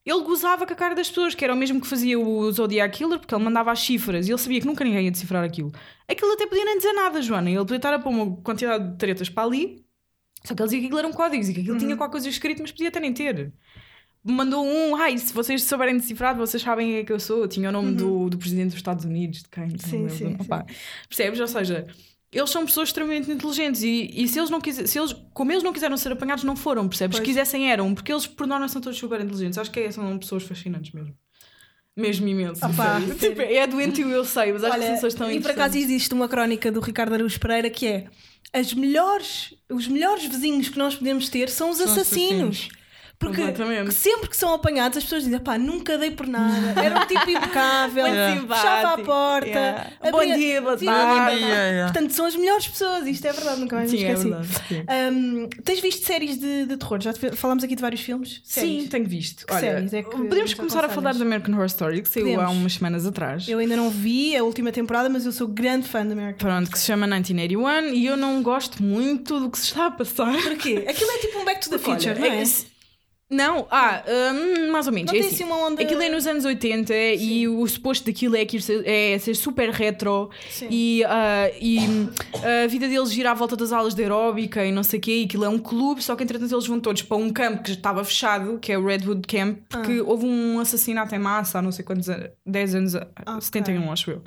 [0.07, 2.97] ele gozava com a cara das pessoas, que era o mesmo que fazia o Zodiac
[2.97, 5.73] Killer, porque ele mandava as cifras e ele sabia que nunca ninguém ia decifrar aquilo.
[6.09, 7.51] Aquilo até podia nem dizer nada, Joana.
[7.51, 9.85] Ele podia estar a pôr uma quantidade de tretas para ali,
[10.45, 11.81] só que ele dizia que aquilo eram códigos e que aquilo Uhum.
[11.81, 13.53] tinha qualquer coisa escrito, mas podia até nem ter.
[14.29, 17.47] Mandou um, ai, se vocês souberem decifrar, vocês sabem quem é que eu sou.
[17.47, 19.65] Tinha o nome do, do presidente dos Estados Unidos, de quem?
[19.65, 19.79] Uhum.
[19.79, 20.67] Sim, sim, Opa,
[21.09, 21.39] Percebes?
[21.41, 21.87] Ou seja,
[22.33, 25.63] eles são pessoas extremamente inteligentes e, e se eles não quiserem, se eles, como eles
[25.63, 27.17] não quiseram ser apanhados, não foram, percebes?
[27.17, 27.29] Se Pois.
[27.29, 29.59] quisessem eram, porque eles por norma são todos super inteligentes.
[29.59, 31.15] Acho que é- são pessoas fascinantes mesmo.
[31.97, 32.61] Mesmo imenso.
[32.61, 33.15] Sério.
[33.15, 36.13] Tipo, é doentio, eu sei, mas acho que as pessoas estão e por acaso existe
[36.13, 38.07] uma crónica do Ricardo Araújo Pereira que é
[38.53, 42.69] as melhores, os melhores vizinhos que nós podemos ter são os São os assassinos.
[43.19, 43.95] Porque Exatamente.
[43.95, 46.79] sempre que são apanhados, as pessoas dizem: pá, nunca dei por nada.
[46.81, 49.47] Era um tipo impecável, Muito fechava a porta.
[49.49, 49.91] Yeah.
[50.03, 51.37] abria- Bom dia, boa tarde.
[51.41, 51.93] Yeah, yeah.
[51.93, 53.07] Portanto, são as melhores pessoas.
[53.07, 54.29] Isto é verdade, nunca mais me Sim, é esqueci.
[54.31, 54.49] verdade.
[54.69, 54.85] sim.
[55.13, 57.01] Hum, tens visto séries de, de terror?
[57.01, 58.41] Já te- falámos aqui de vários filmes?
[58.45, 58.83] Séries.
[58.83, 59.47] Sim, tenho visto.
[59.47, 62.27] Que Olha, séries é que podemos começar a falar da American Horror Story, que saiu
[62.35, 62.57] há Podemos.
[62.59, 63.49] umas semanas atrás.
[63.49, 66.71] Eu ainda não vi a última temporada, mas eu sou grande fã da American Pronto,
[66.71, 70.35] que se chama 1981 e eu não gosto muito do que se está a passar.
[70.43, 70.85] Porquê?
[70.87, 72.43] Aquilo é tipo um Back to the Future, olha, não é?
[72.45, 72.76] que-
[73.29, 75.11] Não, ah, hum, mais ou menos.
[75.11, 75.43] Não é tem assim.
[75.43, 79.19] assim uma onda- Aquilo é nos anos 80 e o suposto daquilo é, que é
[79.19, 80.69] ser super retro Sim.
[80.71, 82.09] e, ah, e hum,
[82.65, 85.23] a vida deles gira à volta das aulas de aeróbica e não sei o quê.
[85.23, 87.71] E aquilo é um clube, só que entretanto eles vão todos para um campo que
[87.71, 90.05] já estava fechado, que é o Redwood Camp, porque Ah.
[90.05, 93.41] houve um assassinato em massa há não sei quantos anos, 10 anos, ah, Ok.
[93.41, 94.23] 71 acho eu.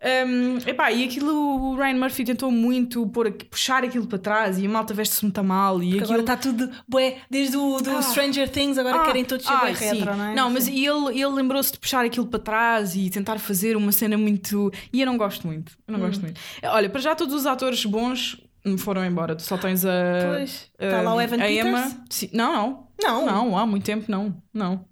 [0.00, 4.64] Um, epá, e aquilo o Ryan Murphy tentou muito pôr, puxar aquilo para trás e
[4.64, 6.70] a malta veste-se muito mal e Porque aquilo agora está tudo.
[6.88, 8.02] Bué, desde o do Ah.
[8.02, 9.96] Stranger Things, agora Ah, querem todos ser ah, sim.
[9.98, 10.34] retro, não é?
[10.36, 10.86] Não, mas ele,
[11.20, 14.70] ele lembrou-se de puxar aquilo para trás e tentar fazer uma cena muito.
[14.92, 15.72] E eu não gosto muito.
[15.88, 16.06] Eu não Hum.
[16.06, 16.40] gosto muito.
[16.62, 18.40] Olha, para já todos os atores bons
[18.76, 19.36] foram embora.
[19.36, 19.92] Tu só tens a.
[20.26, 20.70] Pois.
[20.78, 21.66] Está lá o Evan a Peters?
[21.66, 22.04] Emma.
[22.10, 22.88] Sim, não, não.
[23.00, 23.26] Não.
[23.26, 24.42] Não, há muito tempo não.
[24.52, 24.84] Não.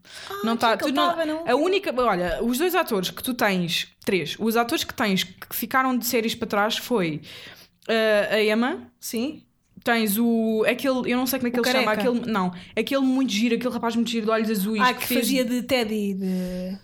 [0.44, 0.76] não achei está.
[0.76, 1.44] que não.
[1.46, 1.92] A única.
[2.00, 3.88] Olha, os dois atores que tu tens.
[4.04, 4.36] Três.
[4.38, 7.20] Os atores que tens que ficaram de séries para trás foi
[7.88, 8.90] uh, a Emma.
[9.00, 9.42] Sim.
[9.82, 10.64] Tens o.
[10.68, 11.12] Aquele.
[11.12, 11.92] Eu não sei como é que O ele se chama.
[11.92, 12.52] Aquele, não.
[12.76, 14.80] Aquele muito giro, aquele rapaz muito giro de olhos azuis.
[14.80, 16.14] Ah, que, fez- fazia de Teddy.
[16.14, 16.78] De...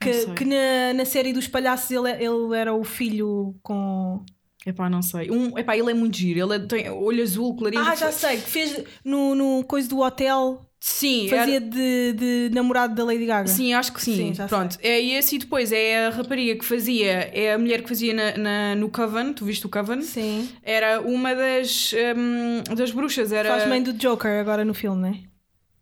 [0.00, 0.34] Que, sei.
[0.34, 4.24] que na, na série dos palhaços ele, ele era o filho com.
[4.66, 5.30] Epá, não sei.
[5.30, 6.38] Um, epá, ele é muito giro.
[6.40, 7.82] Ele é- tem olho azul, clarinho.
[7.82, 12.50] Ah, já sei, que fez no, no coisa do hotel, Sim, era- fazia de, de
[12.54, 13.48] namorado da Lady Gaga.
[13.48, 14.34] Sim, acho que sim.
[14.34, 14.76] Sim, Pronto.
[14.82, 18.36] É esse e depois é a rapariga que fazia, é a mulher que fazia na,
[18.36, 19.32] na- no Coven.
[19.32, 20.02] Tu viste o Coven?
[20.02, 20.48] Sim.
[20.62, 23.32] Era uma das, hum, das bruxas.
[23.32, 23.48] Era...
[23.48, 25.14] Faz mãe do Joker agora no filme, não é?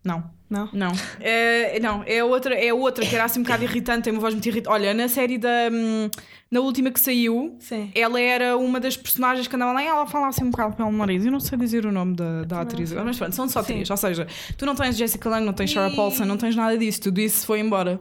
[0.04, 0.38] Não.
[0.50, 0.66] Não?
[0.72, 4.20] Não, é, não, é outra, é outra que era assim um bocado irritante, tem uma
[4.22, 4.72] voz muito irritante.
[4.72, 5.68] Olha, na série da.
[6.51, 7.90] Hum, na última que saiu, Sim.
[7.94, 10.90] ela era uma das personagens que andava lá e ela falava assim um bocado pelo
[10.92, 11.24] nariz.
[11.24, 13.88] Eu não sei dizer o nome da, da atriz, mas pronto, são só três.
[13.90, 14.26] Ou seja,
[14.57, 17.20] tu não tens Jessica Lange, não tens Sarah E- Paulson, não tens nada disso, tudo
[17.20, 18.01] isso foi embora.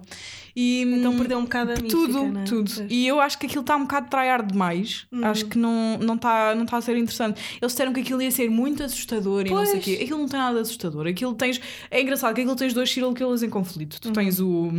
[0.59, 2.43] E, Então hum, perdeu um bocado a tudo, não é?
[2.43, 2.71] tudo.
[2.75, 2.87] Pois.
[2.91, 5.05] E eu acho que aquilo está um bocado tryhard demais.
[5.11, 5.23] Uhum.
[5.25, 7.39] Acho que não está não tá, não tá a ser interessante.
[7.61, 9.85] Eles disseram que aquilo ia ser muito assustador e não sei o Pois.
[9.85, 9.99] quê.
[10.03, 11.05] Aquilo não tem nada de assustador.
[11.05, 11.61] Aquilo tens.
[11.91, 14.01] É engraçado que aquilo tens dois serial killers em conflito.
[14.01, 14.71] Tu tens o.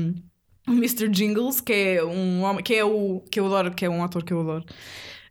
[0.76, 1.08] Mr.
[1.08, 4.22] Jingles, que é um homem, que é o que eu adoro, que é um ator
[4.22, 4.64] que eu adoro.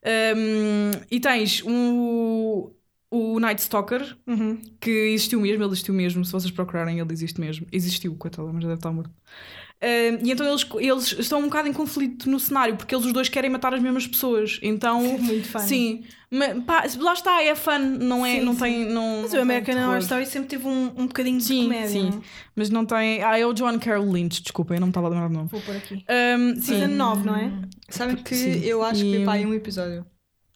[0.06, 2.72] Um, e tens um,
[3.10, 4.60] o Night Stalker, Uhum.
[4.82, 6.26] que existiu mesmo, ele existiu mesmo.
[6.26, 7.66] Se vocês procurarem, ele existe mesmo.
[7.72, 9.12] Existiu, coitado, mas já deve estar morto.
[9.80, 13.14] Um, e então eles, eles estão um bocado em conflito no cenário, porque eles os
[13.14, 14.60] dois querem matar as mesmas pessoas.
[14.64, 15.60] Então, Muito fã.
[15.60, 18.40] sim, mas, pá, lá está, é fun, não é?
[18.40, 18.60] Sim, não sim.
[18.60, 18.86] tem.
[18.90, 20.00] Não, Mas não o American Horror.
[20.00, 21.90] Story sempre teve um, um bocadinho de Sim, comédia.
[21.90, 22.10] sim.
[22.10, 22.22] não é?
[22.56, 23.22] Mas não tem.
[23.22, 25.48] Ah, é o John Carroll Lynch, desculpa, eu não me estava a lembrar do nome.
[25.50, 26.04] Vou pôr aqui.
[26.10, 26.62] Um, sim.
[26.62, 27.52] Season 9, não é?
[27.90, 28.60] Sabem que Sim.
[28.66, 30.04] eu acho que E- para aí um episódio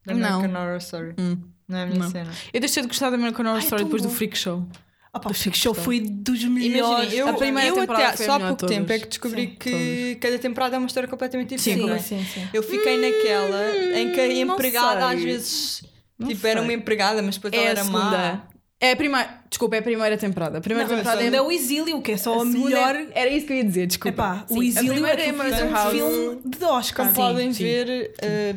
[0.04, 0.40] da Não.
[0.40, 1.14] American Horror Story.
[1.20, 1.38] Hum.
[1.72, 2.12] Não é a minha Não.
[2.12, 2.30] cena.
[2.54, 4.14] Eu deixei de gostar da American Horror Ai, é Story tão depois do bom.
[4.16, 4.68] Freak Show.
[5.14, 7.14] Opa, o Freak Show foi dos melhores.
[7.14, 9.08] Imaginem, eu, A primeira eu temporada até foi a só há pouco tempo é que
[9.08, 11.90] descobri Sim, que cada temporada é uma história completamente Sim, diferente.
[11.90, 12.00] não é?
[12.00, 12.48] sim, sim.
[12.54, 15.84] Eu fiquei naquela em que a Hum, empregada às vezes
[16.20, 18.00] Não tipo, era uma empregada, mas depois ela É a era segunda.
[18.00, 18.48] má.
[18.80, 19.42] É a primeira.
[19.50, 20.58] Desculpa, é a primeira temporada.
[20.58, 22.96] A primeira Não, a temporada segunda é o Exílio, que é só a, segunda melhor.
[22.96, 24.10] é- Era isso que eu ia dizer, desculpa.
[24.10, 25.34] Epá, Sim, o a Exílio é é
[25.66, 27.06] um filme de Oscar.
[27.06, 27.64] Como podem sim.
[27.64, 28.56] ver, eh,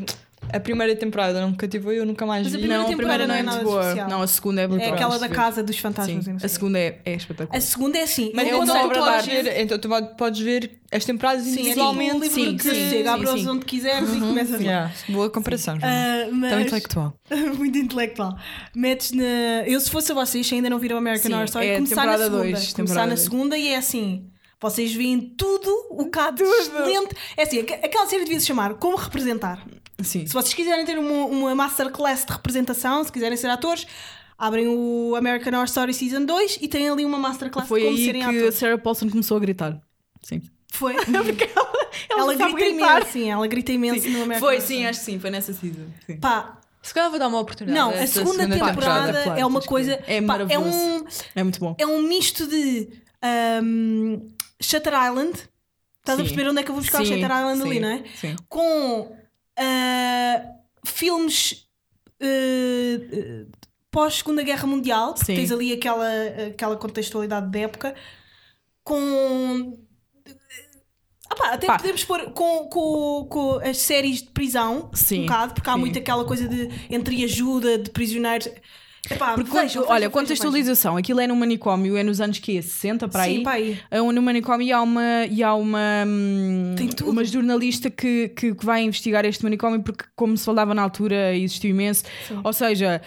[0.52, 2.62] a primeira temporada não me cativou e eu nunca mais Mas a vi.
[2.62, 3.82] primeira Não, a temporada primeira não é é muito nada boa.
[3.82, 4.08] especial.
[4.08, 4.92] Não, a segunda é É brutal.
[4.94, 6.10] aquela da casa dos fantasmas.
[6.10, 6.48] E não sei a o quê.
[6.48, 7.58] segunda é, é espetacular.
[7.58, 8.32] A segunda é assim.
[8.34, 9.48] Mas eu então, não tu aconselho é podes verdade.
[9.56, 12.12] ver, então tu pode- podes ver as temporadas Sim, é tipo individualmente.
[12.18, 13.48] livro sim, de sim, chega, sim, abre-os sim.
[13.48, 14.66] onde quiseres e começas lá.
[14.66, 15.92] Yeah, boa comparação, João.
[15.92, 17.14] Ah, mas- Tão intelectual.
[17.58, 18.38] Muito intelectual.
[18.74, 19.24] Metes na.
[19.66, 21.96] Eu, se fosse a vocês, se ainda não viram American Sim, Horror Story, é começar
[21.96, 22.42] na temporada segunda.
[22.42, 23.20] dois, começar temporada na dois.
[23.20, 24.26] segunda e é assim.
[24.60, 27.14] Vocês veem tudo o cá de excelente.
[27.36, 29.62] É assim, aqu- aquela série devia se chamar Como Representar.
[30.02, 30.26] Sim.
[30.26, 33.86] Se vocês quiserem ter uma, uma masterclass de representação, se quiserem ser atores,
[34.36, 37.96] abrem o American Horror Story Season 2 e têm ali uma masterclass Foi de como
[37.98, 38.54] aí serem que a atores.
[38.56, 39.80] Sarah Paulson começou a gritar.
[40.22, 40.42] Sim.
[40.72, 40.94] Foi.
[42.10, 42.96] Ela ela sabe grita gritar.
[42.98, 43.30] imenso, sim.
[43.30, 44.86] Ela grita imenso no American Foi, Horror sim, Story.
[44.88, 45.18] acho que sim.
[45.20, 45.86] Foi nessa season.
[46.06, 46.16] Sim.
[46.16, 47.78] Pá, Se calhar vou dar uma oportunidade.
[47.78, 49.92] não, a esta segunda, temporada, claro, é uma tens que coisa.
[49.92, 50.68] É pá, é maravilhoso.
[50.76, 51.04] um.
[51.36, 51.76] É muito bom.
[51.78, 52.88] é um misto de
[53.62, 54.28] um,
[54.60, 55.32] Shutter Island.
[56.00, 56.28] Estás a Sim.
[56.28, 58.02] perceber onde é que eu vou buscar o Sim, Shutter Island ali, sim, não é?
[58.20, 58.36] Sim.
[58.48, 59.16] Com
[59.58, 60.44] ah,
[60.86, 61.68] filmes
[62.20, 63.56] ah, ah,
[63.90, 65.36] pós-Segunda Guerra Mundial, porque Sim.
[65.36, 66.08] tens ali aquela,
[66.48, 67.94] aquela contextualidade da época,
[68.82, 69.78] com.
[71.30, 71.78] Ah pá, até Pá.
[71.78, 75.80] podemos pôr com, com, com as séries de prisão, Sim, um bocado, porque há sim.
[75.80, 78.48] muito aquela coisa de entre ajuda de prisioneiros.
[79.10, 83.08] Epá, Porque, vejam, olha, vejam, contextualização, aquilo é no manicômio, é nos anos que 60
[83.08, 83.36] para aí.
[83.36, 83.78] Sim, para aí.
[83.90, 86.74] É um- no manicômio e há uma, e há uma, hum,
[87.04, 91.36] uma jornalista que, que, que vai investigar este manicômio porque, como se falava na altura,
[91.36, 92.04] existiu imenso.
[92.42, 93.02] Ou seja,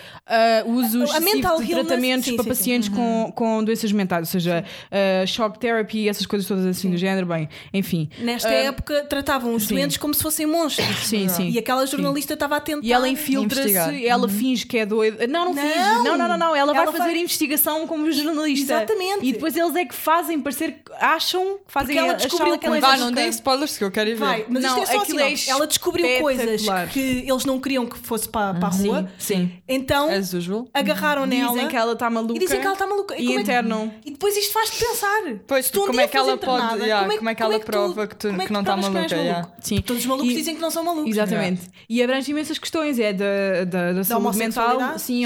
[0.65, 2.57] o uso A- a excessivo mental de tratamentos sim, para sim, sim.
[2.57, 6.97] pacientes com, com doenças mentais, ou seja, ah, shock therapy, essas coisas todas assim do
[6.97, 7.25] género.
[7.27, 8.09] Bem, enfim.
[8.19, 9.75] Nesta Ah, época tratavam os sim.
[9.75, 10.87] doentes como se fossem monstros.
[11.07, 11.49] Sim, sim.
[11.49, 12.85] E aquela jornalista estava a tentar.
[12.85, 15.25] E ela infiltra-se, ela finge que é doida.
[15.27, 15.63] Não, não, Não!
[15.63, 15.86] finge.
[16.03, 16.55] Não, não, não, não.
[16.55, 18.75] Ela, vai Ela fazer vai- investigação como jornalista.
[18.75, 19.25] Exatamente.
[19.25, 20.81] E depois eles é que fazem parecer.
[20.99, 22.97] acham que fazem Porque ela descobriu Vá, coisa.
[22.97, 24.19] não deem spoilers que eu quero ir ver.
[24.25, 25.23] Vai, mas Não, isto é só assim, não.
[25.23, 26.61] é ela descobriu coisas
[26.91, 29.11] que eles não queriam que fosse para, para a rua.
[29.17, 29.51] Sim.
[29.67, 30.67] Então As usual.
[30.73, 32.35] agarraram nela Dizem que ela está maluca.
[32.35, 33.15] e dizem que ela está maluca.
[33.15, 33.91] E como é que- internam.
[34.05, 35.23] E depois isto faz-te pensar.
[35.47, 37.65] Pois, tu um como dia é que ela pode- yeah, como é que ela tu-
[37.65, 39.49] prova que tu- como é que não tá provas maluca, yeah.
[39.61, 39.81] Sim.
[39.81, 41.09] Todos os malucos E- dizem que não são malucos.
[41.11, 41.61] Exatamente.
[41.89, 42.97] E abrange imensas questões.
[42.99, 44.97] É da, saúde mental.
[44.97, 45.25] Sim,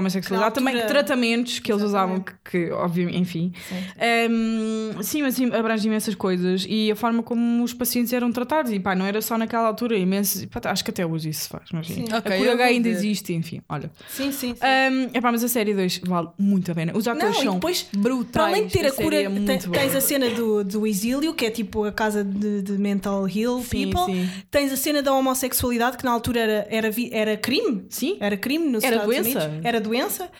[0.00, 0.54] homossexualidade.
[0.54, 3.52] Também tratamentos que eles usavam, que, que obviamente, enfim.
[3.98, 6.66] Ehm, sim, mas sim, abrange imensas coisas.
[6.68, 8.72] E a forma como os pacientes eram tratados.
[8.72, 9.96] E pá, não era só naquela altura.
[9.96, 11.64] Imenso, pá, acho que até hoje isso se faz.
[11.72, 11.86] Mas.
[11.86, 12.04] Sim.
[12.10, 13.60] A Ok, cura ainda existe, enfim.
[13.68, 13.90] Olha.
[14.08, 14.54] Sim, sim.
[14.54, 14.60] sim.
[14.62, 16.92] Um, epá, mas a série 2 vale muito a pena.
[16.96, 18.32] Os atores Não, são depois, brutais.
[18.32, 19.58] Para além de ter a série cura, é boa.
[19.72, 23.60] tens a cena do, do exílio, que é tipo a casa de, de mental heal
[23.62, 24.04] Sim, people.
[24.06, 24.28] sim.
[24.50, 27.84] Tens a cena da homossexualidade, que na altura era, era, era crime.
[27.88, 28.16] Sim.
[28.20, 29.44] Era crime nos Era Estados doença.
[29.44, 29.64] Unidos.
[29.64, 29.89] Era doença.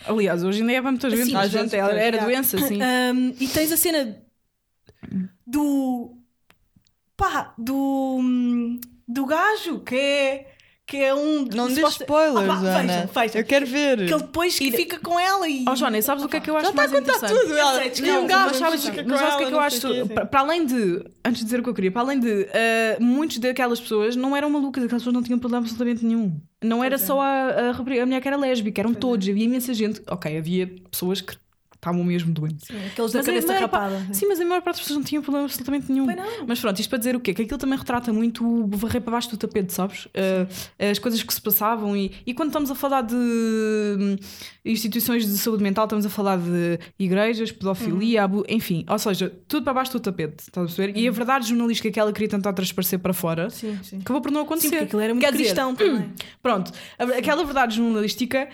[0.05, 1.25] Aliás, hoje ainda é para muita gente.
[1.25, 2.25] Sim, mas vezes, era, era yeah.
[2.25, 2.79] doença, sim.
[2.81, 4.17] Um, e tens a cena
[5.45, 6.17] do.
[7.17, 8.19] pá, do.
[9.07, 10.51] do gajo, que é.
[10.91, 11.45] Que é um.
[11.55, 12.81] Não diz suposta- spoilers, Ah, vá, Ana.
[12.81, 13.41] vejam, vejam.
[13.41, 13.97] Eu quero ver.
[14.05, 15.63] Que ele depois que fica com ela e.
[15.69, 17.41] Oh, Joana, sabes o que é que eu acho Já está a mais contar interessante?
[17.47, 17.57] tudo.
[17.57, 19.59] Ela sei, um gajo, Mas sabes, fica mas sabes o que é que eu não
[19.61, 20.07] acho?
[20.29, 23.37] Para, além de, antes de dizer o que eu queria, para além de ah, muitos
[23.37, 26.37] daquelas pessoas não eram malucas, aquelas pessoas não tinham problema absolutamente nenhum.
[26.61, 30.01] Não era só a, a, a mulher que era lésbica, eram todos, havia imensa gente.
[30.07, 31.35] Ok, havia pessoas que
[31.81, 32.69] estavam mesmo doentes.
[32.69, 34.07] Aqueles da Mas a cabeça pa- rapada.
[34.13, 36.05] Sim, mas a maior parte das pessoas não tinha problema absolutamente nenhum.
[36.47, 37.33] Mas pronto, isto para dizer o quê?
[37.33, 40.05] Que aquilo também retrata muito o varrer para baixo do tapete, sabes?
[40.05, 40.47] Uh,
[40.91, 43.15] as coisas que se passavam e, e quando estamos a falar de
[44.63, 49.63] instituições de saúde mental, estamos a falar de igrejas, pedofilia, abu- enfim, ou seja, tudo
[49.63, 50.99] para baixo do tapete, estás a perceber?
[50.99, 53.99] E a verdade jornalística que ela queria tentar transparecer para fora Sim, sim.
[54.01, 54.69] acabou por não Sim, acontecer.
[54.69, 56.11] porque aquilo era muito Quer dizer, cristão também.
[56.43, 58.47] Pronto, a- aquela verdade jornalística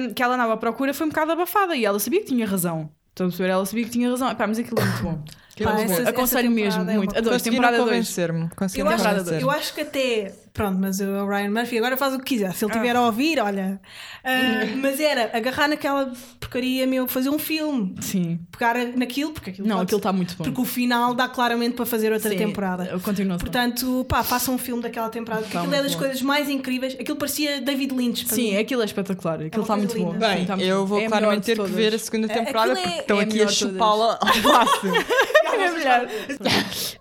[0.00, 2.46] hum, que ela andava à procura foi um bocado abafada e ela sabia que tinha
[2.46, 2.90] razão.
[3.10, 3.48] Estão a perceber?
[3.50, 4.30] Ela sabia que tinha razão.
[4.30, 5.24] Epá, mas aquilo é muito bom.
[5.60, 6.00] Pá, essa- ver.
[6.02, 7.10] essa Aconselho mesmo é muito.
[7.10, 7.40] uma- Adoro.
[7.42, 7.88] Temporada dois.
[7.90, 8.48] convencer-me.
[8.54, 9.42] Conseguiram Eu acho, convencer-me.
[9.42, 10.32] eu acho que até.
[10.58, 12.52] Pronto, mas o Ryan Murphy agora faz o que quiser.
[12.52, 13.80] Se ele estiver a ouvir, olha.
[14.24, 17.94] Ah, mas era agarrar naquela porcaria, meu, fazer um filme.
[18.00, 18.40] Sim.
[18.50, 20.42] Pegar naquilo, porque aquilo Não, pode- aquilo está muito bom.
[20.44, 22.84] Porque o final dá claramente para fazer outra Sim, temporada.
[22.90, 23.38] eu continuo.
[23.38, 25.98] Portanto, pá, façam um filme daquela temporada, porque Tá aquilo é das bom.
[26.00, 26.94] coisas mais incríveis.
[26.98, 28.24] Aquilo parecia David Lynch.
[28.26, 28.56] Para Sim, mim.
[28.58, 29.34] aquilo é espetacular.
[29.42, 30.12] Aquilo uma está muito bom.
[30.12, 30.28] linda.
[30.28, 30.86] Sim, Bem, tá muito eu bom.
[30.86, 33.22] vou É claramente ter que ver a segunda É- temporada aquilo é- porque estão é
[33.22, 34.92] aqui a chupá-la ao máximo.
[35.58, 36.08] É melhor.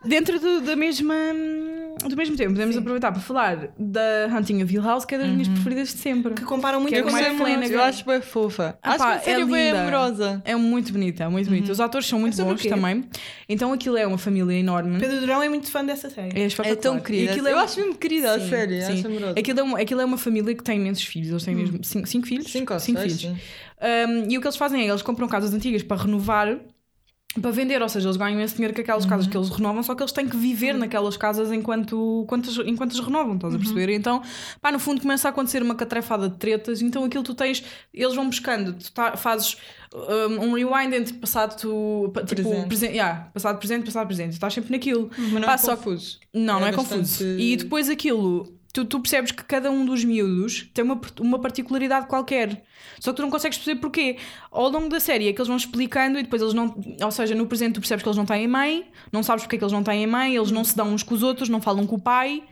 [0.06, 1.14] Dentro do, da mesma,
[2.08, 5.28] do mesmo tempo, podemos aproveitar para falar da Hunting of Hill House, que é das
[5.30, 6.34] minhas preferidas de sempre.
[6.34, 7.68] Que comparam muito Que é com a.
[7.68, 8.78] Eu acho bem fofa.
[8.82, 9.82] Ah Acho pá, que a série é é bem linda.
[9.82, 10.42] amorosa.
[10.46, 11.72] É muito bonita, é muito bonita.
[11.72, 13.06] Os atores são muito É bons também.
[13.48, 15.00] Então aquilo é uma família enorme.
[15.00, 16.40] Pedro Durão é muito fã dessa série.
[16.40, 17.32] É, É tão querida.
[17.32, 18.82] aquilo é Eu acho mesmo querida a Sim, série.
[18.82, 18.94] sim.
[18.94, 19.40] Acho amorosa.
[19.40, 21.30] Aquilo é, uma, aquilo é uma família que tem imensos filhos.
[21.30, 22.52] Eles têm mesmo cinco, cinco filhos?
[22.52, 23.20] Cinco filhos.
[23.20, 23.38] sim.
[23.80, 26.58] Um, e o que eles fazem é eles compram casas antigas para renovar.
[27.42, 29.10] Para vender, ou seja, eles ganham esse dinheiro com aquelas Uhum.
[29.10, 32.58] casas que eles renovam, só que eles têm que viver naquelas casas enquanto, enquanto, as-
[32.68, 33.60] enquanto as renovam, estás Uhum.
[33.60, 33.94] a perceber?
[33.94, 34.22] Então,
[34.62, 37.64] pá, no fundo começa a acontecer uma catrefada de tretas, então aquilo tu tens,
[37.94, 39.58] eles vão buscando, tu tá- fazes
[39.94, 41.56] um, um rewind entre passado,
[42.14, 42.68] pa- tipo, Presente.
[42.68, 45.10] presente, yeah, passado, presente, passado, presente, tu estás sempre naquilo.
[45.18, 46.20] Mas não Pá, é só que- confuso.
[46.34, 47.24] não, não É é bastante- confuso.
[47.40, 52.08] E depois aquilo, tu, tu percebes que cada um dos miúdos tem uma, uma particularidade
[52.08, 52.64] qualquer.
[53.00, 54.18] Só que tu não consegues perceber porquê.
[54.52, 56.76] Ao longo da série é que eles vão explicando e depois eles não.
[57.04, 59.60] Ou seja, no presente tu percebes que eles não têm mãe, não sabes porque é
[59.60, 61.86] que eles não têm mãe, eles não se dão uns com os outros, não falam
[61.88, 62.44] com o pai.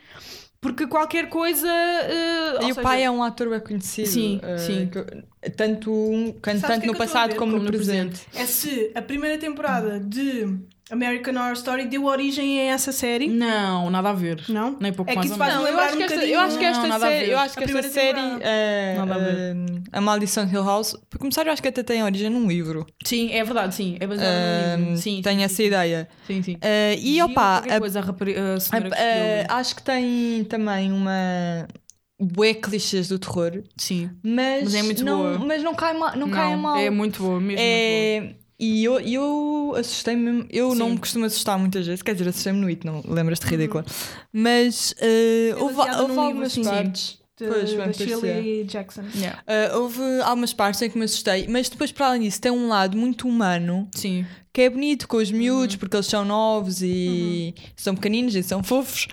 [0.61, 1.67] Porque qualquer coisa.
[2.59, 4.07] ou E o seja, pai é um ator bem conhecido.
[4.07, 4.89] Sim, eh, sim.
[4.91, 8.21] que- tanto, um- tanto é no a passado como, Como no no presente.
[8.33, 10.57] É se a primeira temporada de
[10.91, 13.27] American Horror Story deu origem a essa série.
[13.27, 14.43] Não, nada a ver.
[14.47, 14.77] Não?
[14.79, 15.53] Nem pouco É que mais isso ou faz.
[15.53, 17.29] Não, eu lembrar acho um que esta, bocadinho- eu acho que Não, esta a série,
[17.31, 19.35] eu acho que A esta primeira série eh, Nada a ver.
[19.37, 19.55] eh,
[19.91, 22.85] a Maldição de Hill House, para começar, eu acho que até tem origem num livro.
[23.03, 23.97] Sim, é verdade, sim.
[23.99, 25.01] É baseado Eh, no livro.
[25.01, 26.07] Sim, tenho sim, essa sim, ideia.
[26.27, 26.57] Sim, sim.
[26.61, 29.45] Eh, e opa, a- coisa, a, a que a- eh, escolheu.
[29.49, 31.67] acho que tem também uma
[32.21, 34.09] bué clichês do terror, Sim.
[34.23, 35.39] mas, Mas é muito não, boa.
[35.39, 36.77] mas não cai mal, não, cai mal.
[36.77, 37.45] É muito boa, mesmo.
[37.45, 40.47] muito É- E eu, eu assustei-me mesmo.
[40.49, 40.91] Eu não Sim.
[40.93, 43.83] me costumo assustar muitas vezes, quer dizer, assustei-me no It, não lembras-te ridícula.
[44.31, 47.19] Mas eh, houve, houve algumas partes.
[47.37, 47.91] De, Pois, bem.
[47.91, 49.03] Shirley Jackson.
[49.13, 49.41] Yeah.
[49.45, 52.69] Uh, houve algumas partes em que me assustei, mas depois, para além disso, tem um
[52.69, 54.25] lado muito humano Sim.
[54.53, 55.37] que é bonito com os Uhum.
[55.39, 59.09] miúdos, porque eles são novos e são pequeninos e são fofos.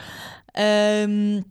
[1.09, 1.43] Um,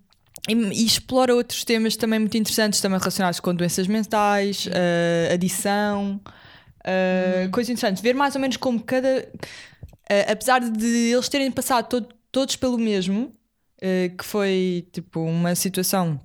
[0.48, 6.22] e, e explora outros temas também muito interessantes, também relacionados com doenças mentais, uh, adição,
[6.86, 7.52] uh, Uhum.
[7.52, 8.02] coisas interessantes.
[8.02, 9.28] Ver mais ou menos como cada.
[9.36, 13.32] uh, apesar de eles terem passado todo- todos pelo mesmo,
[13.82, 16.20] uh, que foi tipo uma situação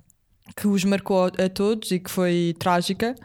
[0.55, 3.15] que os marcou a, a todos e que foi trágica.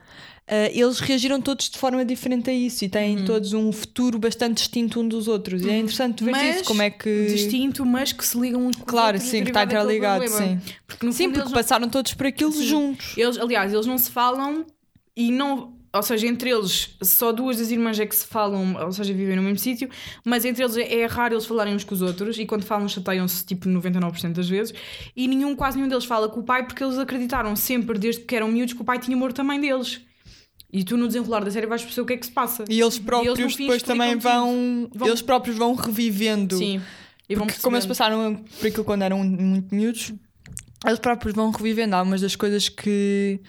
[0.75, 3.25] eles reagiram todos de forma diferente a isso e têm Uhum.
[3.25, 5.63] todos um futuro bastante distinto um dos outros.
[5.63, 7.27] E é interessante ver Mas isso, como é que.
[7.27, 10.61] Distinto, mas que se ligam uns com os Claro, outros sim, que está interligado, sim.
[10.87, 12.67] Porque Sim, porque eles não- passaram todos por aquilo Sim.
[12.67, 13.17] juntos.
[13.17, 14.67] Eles, aliás, eles não se falam
[15.17, 15.75] e não.
[15.95, 19.37] Ou seja, entre eles, só duas das irmãs é que se falam, ou seja, vivem
[19.37, 19.91] no mesmo sítio,
[20.25, 22.89] mas entre eles é, é raro eles falarem uns com os outros e quando falam
[22.89, 24.73] chateiam-se tipo 99% das vezes
[25.15, 28.35] e nenhum, quase nenhum deles fala com o pai porque eles acreditaram sempre, desde que
[28.35, 30.01] eram miúdos, que o pai tinha morto também deles.
[30.73, 32.65] E tu no desenrolar da série vais perceber o que é que se passa.
[32.71, 36.57] E eles próprios no fim, depois também vão, Vão- Eles próprios vão revivendo.
[36.57, 36.81] Sim.
[37.29, 40.15] E vão Porque como eles passaram por aquilo quando eram muito miúdos,
[40.87, 43.41] eles próprios vão revivendo algumas das coisas que.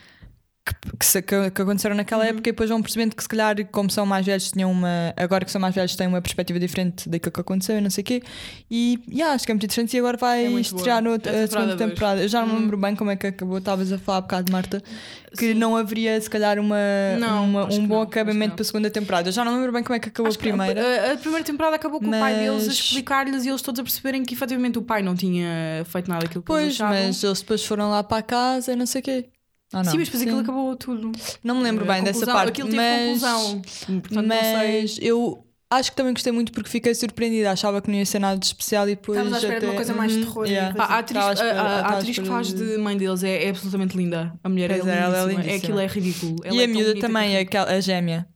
[0.66, 3.54] Que, que se- que- que aconteceram naquela época e depois vão percebendo que se calhar
[3.70, 7.10] como são mais velhos tinham uma agora que são mais velhos têm uma perspectiva diferente
[7.10, 8.24] daquilo que aconteceu e não sei o quê.
[8.72, 11.48] E yeah, acho que é muito interessante e agora vai É estrear no, A temporada
[11.48, 11.90] segunda dois.
[11.92, 12.22] temporada.
[12.22, 14.52] Eu já não me lembro bem como é que acabou estavas a falar há bocado
[14.54, 14.82] Marta
[15.38, 15.54] que Sim.
[15.56, 16.78] não haveria se calhar uma,
[17.20, 19.28] Não, uma- um bom não, acabamento para a segunda temporada.
[19.28, 21.10] Eu já não me lembro bem como é que acabou Acho a primeira.
[21.10, 23.82] A, a primeira temporada acabou com o pai deles a Mas- explicar-lhes e eles todos
[23.82, 27.22] a perceberem que efetivamente o pai não tinha feito nada daquilo que eles Pois, mas
[27.22, 29.26] eles depois foram lá para a casa e não sei o quê.
[29.74, 29.92] Ah, não.
[29.92, 31.12] Sim, mas depois aquilo acabou tudo.
[31.44, 32.50] Não me lembro A bem dessa conclusão- parte.
[32.50, 33.62] Aquilo teve mas, conclusão.
[34.02, 34.82] Portanto, não sei.
[34.82, 37.50] mas eu acho que também gostei muito porque fiquei surpreendida.
[37.52, 39.18] Achava que não ia ser nada de especial e depois.
[39.18, 40.76] Estavas à espera de uma até- coisa mais de Uhum, terror yeah.
[40.76, 43.98] coisa a atriz, a- a- a atriz que faz de- mãe deles é, é absolutamente
[43.98, 44.34] linda.
[44.44, 45.42] A mulher Pois é, é, ela é lindíssima.
[45.42, 45.56] lindíssima.
[45.58, 46.36] Aquilo é ridículo.
[46.44, 48.28] Ela E é a tão miúda também, que- aquela, a gêmea,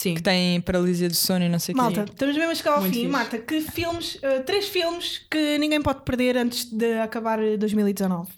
[0.00, 0.14] Sim.
[0.14, 1.82] que tem paralisia do sono e não sei o quê.
[1.82, 3.00] Malta, estamos mesmo a chegar ao Muito fim.
[3.00, 3.12] fixe.
[3.12, 8.28] Marta, que filmes, uh, três filmes que ninguém pode perder antes de acabar uh, 2019.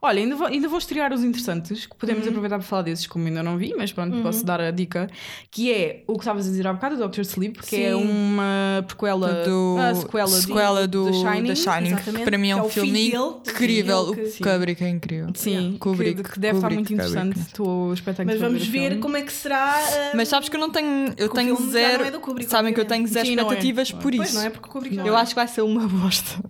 [0.00, 1.98] Olha, ainda vou, ainda vou estrear os interessantes, que Uhum.
[1.98, 5.08] podemos aproveitar para falar desses, como ainda não vi, mas pronto, posso dar a dica.
[5.50, 7.94] Que é o que estavas a dizer há bocado, o Doctor Sleep, que é Sim.
[7.94, 11.48] uma prequela, do, a sequela, de- sequela do The Shining.
[11.48, 14.00] The Shining, que para mim é que é um o filho filme incrível.
[14.10, 15.28] O que- Kubrick é incrível.
[15.34, 17.38] Sim, Kubrick, que, que deve estar Kubrick, muito interessante.
[17.40, 19.76] Estou expectante Mas vamos o ver como é que será.
[20.12, 22.04] uh, Mas sabes que eu não tenho, eu o tenho zero.
[22.10, 23.46] não é Kubrick, sabem que eu tenho zero Sim, não é.
[23.46, 24.38] expectativas por Pois isso.
[24.38, 25.22] não é porque o Kubrick já Eu não é.
[25.22, 26.40] acho que vai ser uma bosta.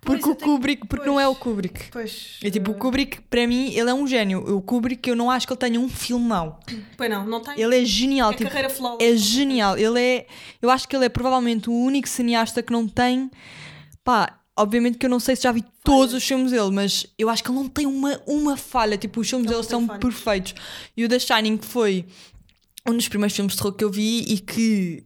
[0.00, 1.90] Porque eu o tenho- Kubrick, porque não é o Kubrick.
[1.90, 2.38] Pois.
[2.42, 4.56] É tipo, o uh, Kubrick, para mim, ele é um gênio.
[4.56, 6.60] O Kubrick, eu não acho que ele tenha um filme mau.
[6.96, 7.60] Pois não, não tem.
[7.60, 8.30] Ele é genial.
[8.30, 9.04] É tipo, carreira flawless.
[9.04, 9.76] é genial.
[9.78, 10.26] Ele é.
[10.60, 13.30] Eu acho que ele é provavelmente o único cineasta que não tem.
[14.02, 17.28] Pá, obviamente que eu não sei se já vi todos os filmes dele, mas eu
[17.28, 18.96] acho que ele não tem uma, uma falha.
[18.96, 20.00] Tipo, os filmes Ele dele não são falhas.
[20.00, 20.54] perfeitos.
[20.96, 22.06] E o The Shining foi
[22.86, 25.04] um dos primeiros filmes de terror que eu vi e que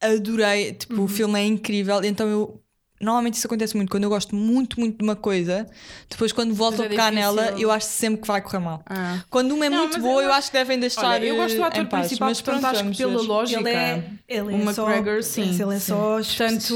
[0.00, 0.72] adorei.
[0.74, 1.04] Tipo, Uhum.
[1.04, 2.02] o filme é incrível.
[2.04, 2.61] Então eu.
[3.02, 5.66] Normalmente isso acontece muito quando eu gosto muito, muito de uma coisa,
[6.08, 7.34] depois quando volto Mas a é tocar difícil.
[7.34, 8.80] nela, eu acho sempre que vai correr mal.
[8.86, 9.20] Ah.
[9.28, 11.04] Quando uma é Não, muito boa, eu eu acho que devem deixar.
[11.04, 12.06] Olha, eu gosto do eh, ator paz.
[12.06, 13.60] principal, mas pronto, acho que pela lógica.
[13.60, 15.92] Ele é, ele é o só, McGregor, sim, Ele é sim.
[15.92, 16.74] só Portanto,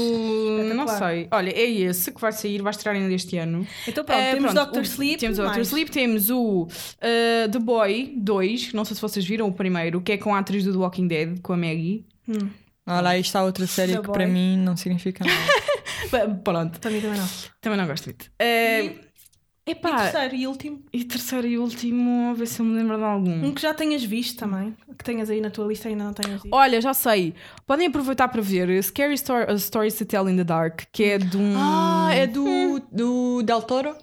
[0.75, 1.27] não sei.
[1.31, 3.65] Olha, é esse que vai sair, vai estrear ainda este ano.
[3.87, 5.17] Então pronto, Eh, temos pronto, Doctor o- Sleep.
[5.19, 5.61] Temos o Doctor.
[5.61, 6.67] Sleep, temos o
[7.01, 10.39] eh, The Boy 2, não sei se vocês viram o primeiro, que é com a
[10.39, 12.05] atriz do The Walking Dead, com a Maggie.
[12.27, 12.49] Hum,
[12.85, 14.13] Olha, aí está outra série The que Boy.
[14.15, 15.37] para mim não significa nada.
[16.43, 17.27] Pronto, também também não.
[17.61, 18.29] também não gosto muito.
[18.39, 18.95] Eh,
[19.65, 22.95] E epá, terceiro e último, e terceiro e último, a ver se eu me lembro
[22.97, 23.45] de algum.
[23.47, 26.13] um que já tenhas visto também, que tenhas aí na tua lista e ainda não
[26.13, 26.53] tenhas visto.
[26.55, 27.33] Olha, já sei.
[27.65, 31.17] Podem aproveitar para ver Scary Stor- uh, Stories to Tell in the Dark, que é
[31.17, 31.53] de um.
[31.57, 33.93] Ah, é do, do Del Toro?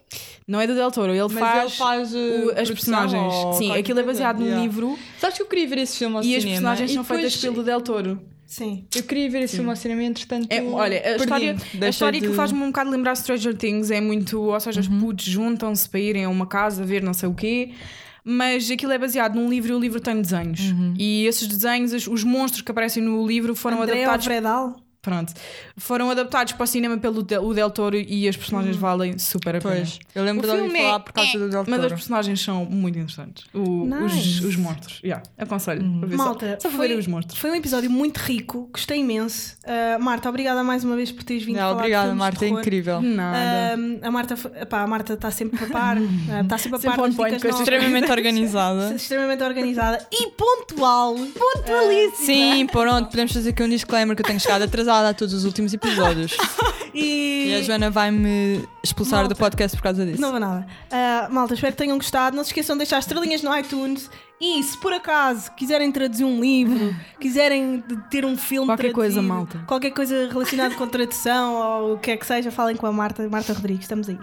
[0.47, 3.57] Não é do Del Toro, ele Mas faz, ele faz uh, o- as produção personagens.
[3.57, 4.63] Sim, aquilo é baseado num Yeah.
[4.63, 6.57] livro Sabes que eu queria ver esse filme ao e as cinema?
[6.61, 8.21] personagens e são feitas depois- pelo Del Toro.
[8.57, 8.87] Sim.
[8.95, 10.47] Eu queria ver esse filme ao cinema, entretanto.
[10.49, 14.01] É, olha, a história, a história que de- faz-me um bocado lembrar Stranger Things é
[14.01, 14.41] muito.
[14.41, 14.97] Ou seja, Uhum.
[14.97, 17.71] os putos juntam-se para irem a uma casa ver não sei o quê.
[18.23, 20.61] Mas aquilo é baseado num livro e o livro tem desenhos.
[20.71, 20.95] Uhum.
[20.97, 24.27] E esses desenhos, os, os monstros que aparecem no livro foram André adaptados.
[24.29, 24.77] Alfredal.
[25.05, 25.33] Pronto.
[25.77, 28.39] Foram adaptados para o cinema pelo Del, o Del Toro e as Hum.
[28.39, 29.75] personagens valem super a pena.
[29.77, 31.95] Pois, eu lembro O de falar é- por causa do Del Mas as Toro.
[31.95, 33.45] personagens são muito interessantes.
[33.53, 34.41] O- Nice.
[34.41, 35.01] os, os monstros.
[35.05, 35.83] Yeah, aconselho.
[36.07, 37.39] ver Malta, só, só foi- ver os monstros.
[37.39, 39.57] Foi um episódio muito rico, gostei imenso.
[39.65, 43.03] Uh, Marta, obrigada mais uma vez por teres vindo Não, falar obrigada, Marta, é incrível.
[43.03, 43.77] Nada.
[43.79, 46.01] Um, a Marta epá, a Marta está sempre a par, uh,
[46.43, 47.59] está sempre a Sempre par on das point dicas.
[47.61, 48.95] Extremamente organizada.
[48.97, 51.15] extremamente organizada e pontual.
[51.17, 52.17] Pontualíssima.
[52.25, 55.45] Sim, pronto, podemos fazer aqui um disclaimer que eu tenho chegado atrasada a todos os
[55.45, 56.37] últimos episódios.
[56.97, 59.35] E, E a Joana vai-me expulsar Malta.
[59.35, 60.21] do podcast por causa disso.
[60.21, 60.65] Não vou nada.
[60.93, 62.37] Uh, malta, espero que tenham gostado.
[62.37, 64.09] Não se esqueçam de deixar estrelinhas no iTunes.
[64.41, 67.83] E se por acaso quiserem traduzir um livro, quiserem
[68.13, 69.59] ter um filme Qualquer coisa, malta.
[69.67, 73.29] Qualquer coisa relacionada com tradução ou o que é que seja, falem com a Marta,
[73.29, 73.83] Marta Rodrigues.
[73.87, 74.19] Estamos aí.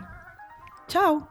[0.87, 1.30] Tchau.